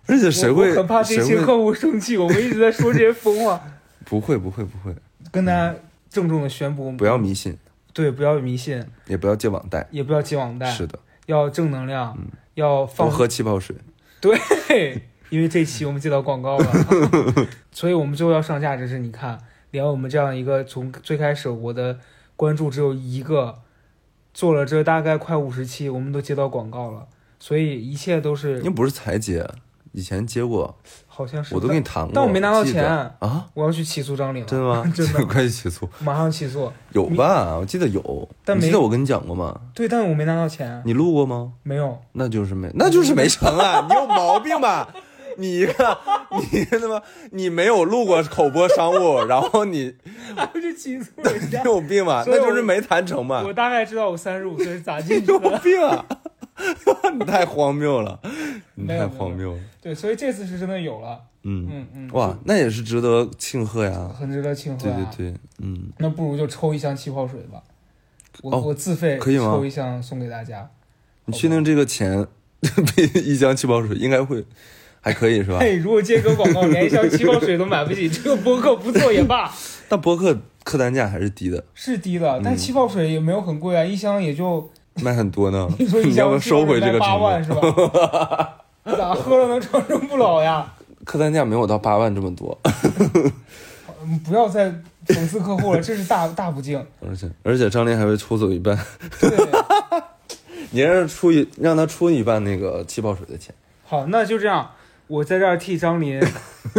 [0.06, 3.60] 而且谁会我很怕这谁会期客户生气，我们一直在说这些疯话，
[4.06, 4.94] 不会不会不会，
[5.30, 5.74] 跟大家
[6.08, 7.54] 郑重的宣布，不要迷信，
[7.92, 9.86] 对，不要迷信，也不要借网贷。
[9.90, 12.16] 也不要借网贷，是的，要正能量，
[12.54, 13.76] 要多放喝气泡水。
[14.18, 19.38] 对，因为这期我们接到广告了，所以我们最后要上架，就是你看，
[19.70, 21.98] 连我们这样一个从最开始我的
[22.36, 23.58] 关注只有一个，
[24.32, 27.06] 做了这大概快五十期，我们都接到广告了，
[27.38, 29.46] 所以一切都是您不是才接，
[29.92, 32.12] 以前接过，好像是，我都跟你谈过。
[32.14, 32.84] 但我没拿到钱
[33.18, 33.46] 啊？
[33.54, 34.92] 我要去起诉张岭了，真的吗？
[34.94, 35.88] 真的 快去起诉。
[36.00, 36.72] 马上起诉。
[36.92, 37.56] 有吧？
[37.56, 38.28] 我记得有。
[38.44, 39.60] 但没你记得我跟你讲过吗？
[39.74, 41.52] 对，但我没拿到钱，你录过吗？
[41.62, 41.98] 没有。
[42.12, 43.86] 那就是没，那就是没成啊！
[43.90, 44.88] 你有毛病吧？
[45.40, 45.98] 你一个，
[46.52, 49.94] 你他妈，你没有录过口播商务，然后你
[50.52, 51.56] 不是起诉 人你。
[51.64, 52.22] 有病吧？
[52.26, 53.52] 那就是没谈成嘛我。
[53.52, 55.38] 大概知道我三十五岁是咋 进去有。
[55.38, 56.04] 病啊！
[57.18, 58.20] 你太荒谬了，
[58.74, 59.60] 你太荒谬了。
[59.80, 61.18] 对，所以这次是真的有了。
[61.44, 62.10] 嗯，嗯嗯。
[62.12, 64.10] 哇，那也是值得庆贺呀！
[64.18, 65.10] 很值得庆贺、对啊。
[65.16, 67.62] 对对，嗯，那不如就抽一箱气泡水吧，
[68.42, 70.68] 我、哦我自费可以吗抽一箱送给大家。
[71.24, 72.26] 你确定这个钱
[72.60, 74.44] 比一箱气泡水应该会
[75.00, 75.58] 还可以是吧？
[75.60, 79.50] 嘿， 如果接个广告连一箱气泡水都买不起， 这个播客不做也罢。
[79.88, 84.70] 但播客客单价还是低的，是低的，但气泡水也没有很贵啊，一箱也就
[85.02, 85.68] 卖很多呢。
[85.78, 87.16] 你说一你要不收回这个八？
[87.16, 88.56] 万是吧？
[88.84, 90.72] 咋喝了能长生不老呀？
[91.04, 92.56] 客单价没有到八万这么多，
[94.02, 94.70] 嗯不要再
[95.06, 96.78] 讽刺客户了，这是大大不敬。
[97.06, 98.78] 而且而且张林还会抽走一半，
[99.18, 99.30] 对，
[100.70, 103.54] 你让他出一让他出一半那个气泡水的钱。
[103.86, 104.70] 好，那就这样。
[105.10, 106.22] 我在这儿替张琳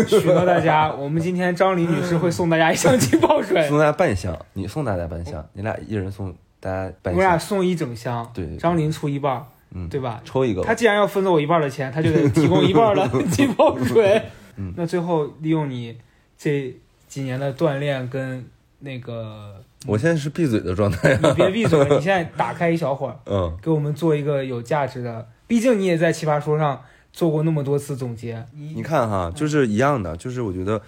[0.07, 9.43] 许诺大家， 我们今天张琳女士会送大家一箱气泡水，送大家半箱，你送大家半箱，你俩一人送大家半箱，我俩，送一整箱，对对对张琳出一半儿，
[9.75, 10.21] 嗯对吧？
[10.23, 10.63] 抽一个。
[10.63, 14.21] 他既然要分走我一半儿的钱，他就得提供一半儿的 气泡水。
[14.55, 15.97] 嗯那最后利用你
[16.37, 16.73] 这
[17.09, 18.45] 几年的锻炼跟
[18.79, 19.55] 那个，
[19.85, 25.27] 我现在是闭嘴的状态你别闭嘴，你现在 打开一小会儿，嗯，给我们做一个有价值的。
[25.47, 28.45] 毕竟你也在奇葩说上做过那么多次总结，
[28.75, 30.81] 你看哈，就是一样的，就是我觉得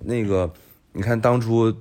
[0.00, 0.50] 那个，
[0.92, 1.74] 你看当初。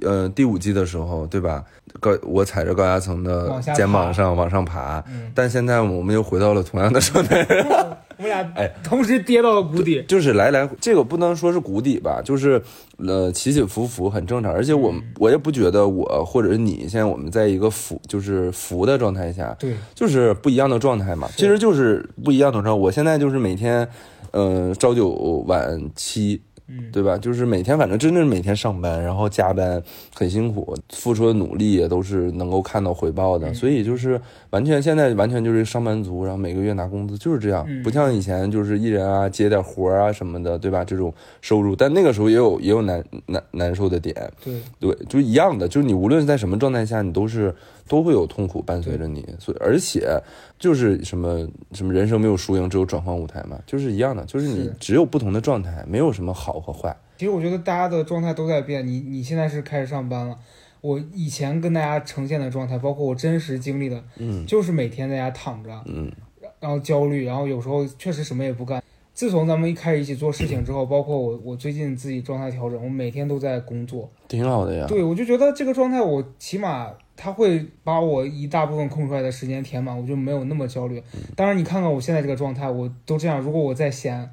[0.00, 1.64] 呃，第五季的时候，对吧？
[1.98, 7.44] 高我踩着高压层的肩膀上往上爬，嗯，但现在我们又回到了同样的状态，
[8.18, 10.02] 我们俩哎同时跌到了谷底。
[10.06, 12.60] 就是来来，这个不能说是谷底吧，就是
[12.98, 22.72] 呃起起伏伏很正常，而且我嗯我也不觉得我或者是你现在我们在一个浮就是浮的状态下，对，就是不一样的状态嘛，其实就是不一样的状态。
[22.72, 23.88] 我现在就是每天，
[24.32, 25.08] 呃，朝九
[25.46, 27.16] 晚七，嗯，对吧？
[27.16, 29.82] 就是每天反正真的是每天上班，然后加班
[30.14, 33.54] 很辛苦，付出的努力也都是能够看到回报的，嗯。
[33.54, 37.82] 所以就是完全现在完全就是上班族，然后每个月拿工资就是这样，嗯。
[37.82, 40.84] 不像以前就是艺人啊接点活啊什么的，对吧？
[40.84, 44.14] 这种收入，但那个时候也有也有难难难受的点，
[44.44, 47.54] 对，对，就一样的，就是你无论是在什么状态下，你都是
[47.88, 50.20] 都会有痛苦伴随着你，所以而且
[50.58, 56.96] 就是什么什么人生没有输赢，只有转换舞台嘛，就是一样的，就是你只有不同的状态，没有什么好和坏。
[57.16, 58.86] 其实我觉得大家的状态都在变。
[58.86, 60.38] 你你现在是开始上班了，
[60.80, 66.12] 我以前跟大家呈现的状态，包括我真实经历的，嗯就是每天在家躺着，嗯
[66.60, 68.82] 然后焦虑，然后有时候确实什么也不干。
[69.18, 74.08] 自从咱们一开始一起做事情之后，包括我，我最近自己状态调整，我每天都在工作。
[74.28, 74.86] 挺好的呀。
[74.86, 81.02] 对，我就觉得这个状态，我起码他会把我一大部分空出来的时间填满，我就没有那么焦虑。
[81.34, 84.30] 当然，你看看我现在这个状态，我都这样，如果我再闲，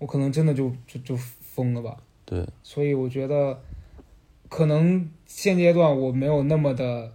[0.00, 1.96] 我可能真的就就就疯了吧。
[2.26, 3.58] 对，所以我觉得，
[4.50, 7.14] 可能现阶段我没有那么的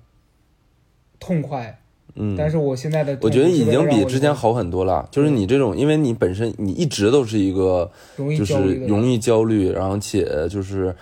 [1.19, 1.80] 痛快，
[2.15, 5.07] 嗯，但是我现在的我觉得已经比之前好，很多了。
[5.11, 10.95] 就是你这种，因为你本身你一直都是一个就是容易焦虑，然后且就是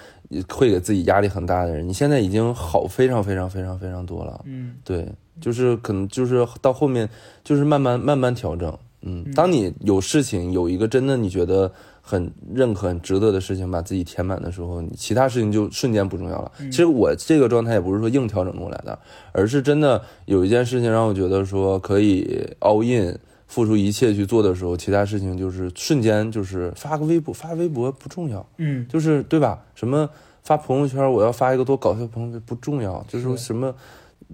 [0.47, 4.39] 会给自己压力很大的人，你现在已经好非常非常非常非常多了。
[4.45, 5.07] 嗯对，
[5.41, 7.09] 就是可能就是到后面
[7.43, 8.77] 就是慢慢慢慢调整。
[9.01, 11.71] 嗯，当你有事情有一个真的你觉得
[12.09, 16.51] 很认可、很值得的事情，把自己填满的时候，你其他事情就瞬间不重要了。
[16.57, 18.97] 其实我这个状态也不是说硬调整过来的，
[19.31, 23.19] 而是真的有一件事情让我觉得说可以 all in。
[23.49, 29.65] 付出一切去做的时候，其他事情就是瞬间就是发个微博，发微博不重要，嗯就是对吧？
[29.73, 30.07] 什么
[30.43, 33.73] 发朋友圈，我要发一个多搞笑朋友圈不重要，就是说是什么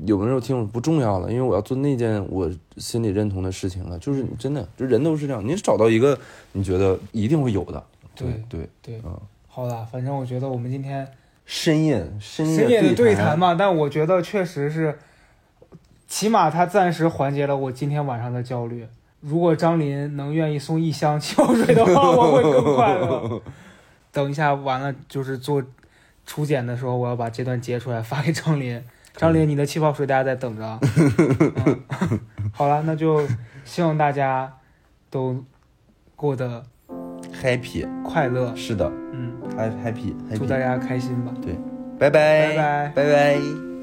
[0.06, 3.98] 有没有听众不重要了，因为我要做那件我心里认同的事情了。
[4.00, 6.20] 就是真的，就人都是这样，你找到一个
[6.52, 7.82] 你觉得一定会有的，
[8.14, 9.18] 对对，对嗯，
[9.48, 11.08] 好的，反正我觉得我们今天
[11.46, 15.00] 深夜深深夜的对对谈，嘛，但我觉得确实是，
[16.08, 18.86] 起码他暂时缓解了我今天晚上的焦虑。
[19.22, 23.42] 如果张琳能愿意送一箱气泡水的话，我会更快乐。
[24.12, 25.64] 等一下完了，就是做
[26.26, 28.84] 初检的时候，我要把这段截出来发给张琳。
[29.18, 30.80] 张琳，你的气泡水大家在等着
[32.54, 33.26] 好了，那就
[33.64, 34.52] 希望大家
[35.10, 35.44] 都
[36.16, 36.64] 过得
[37.42, 38.56] happy 快乐。
[38.56, 38.92] 是的。
[39.14, 41.32] 嗯，，happy happy，祝大家开心吧。
[41.42, 41.58] 对。
[41.98, 42.50] 拜拜。
[42.50, 42.92] 拜拜。
[42.96, 43.75] 拜拜。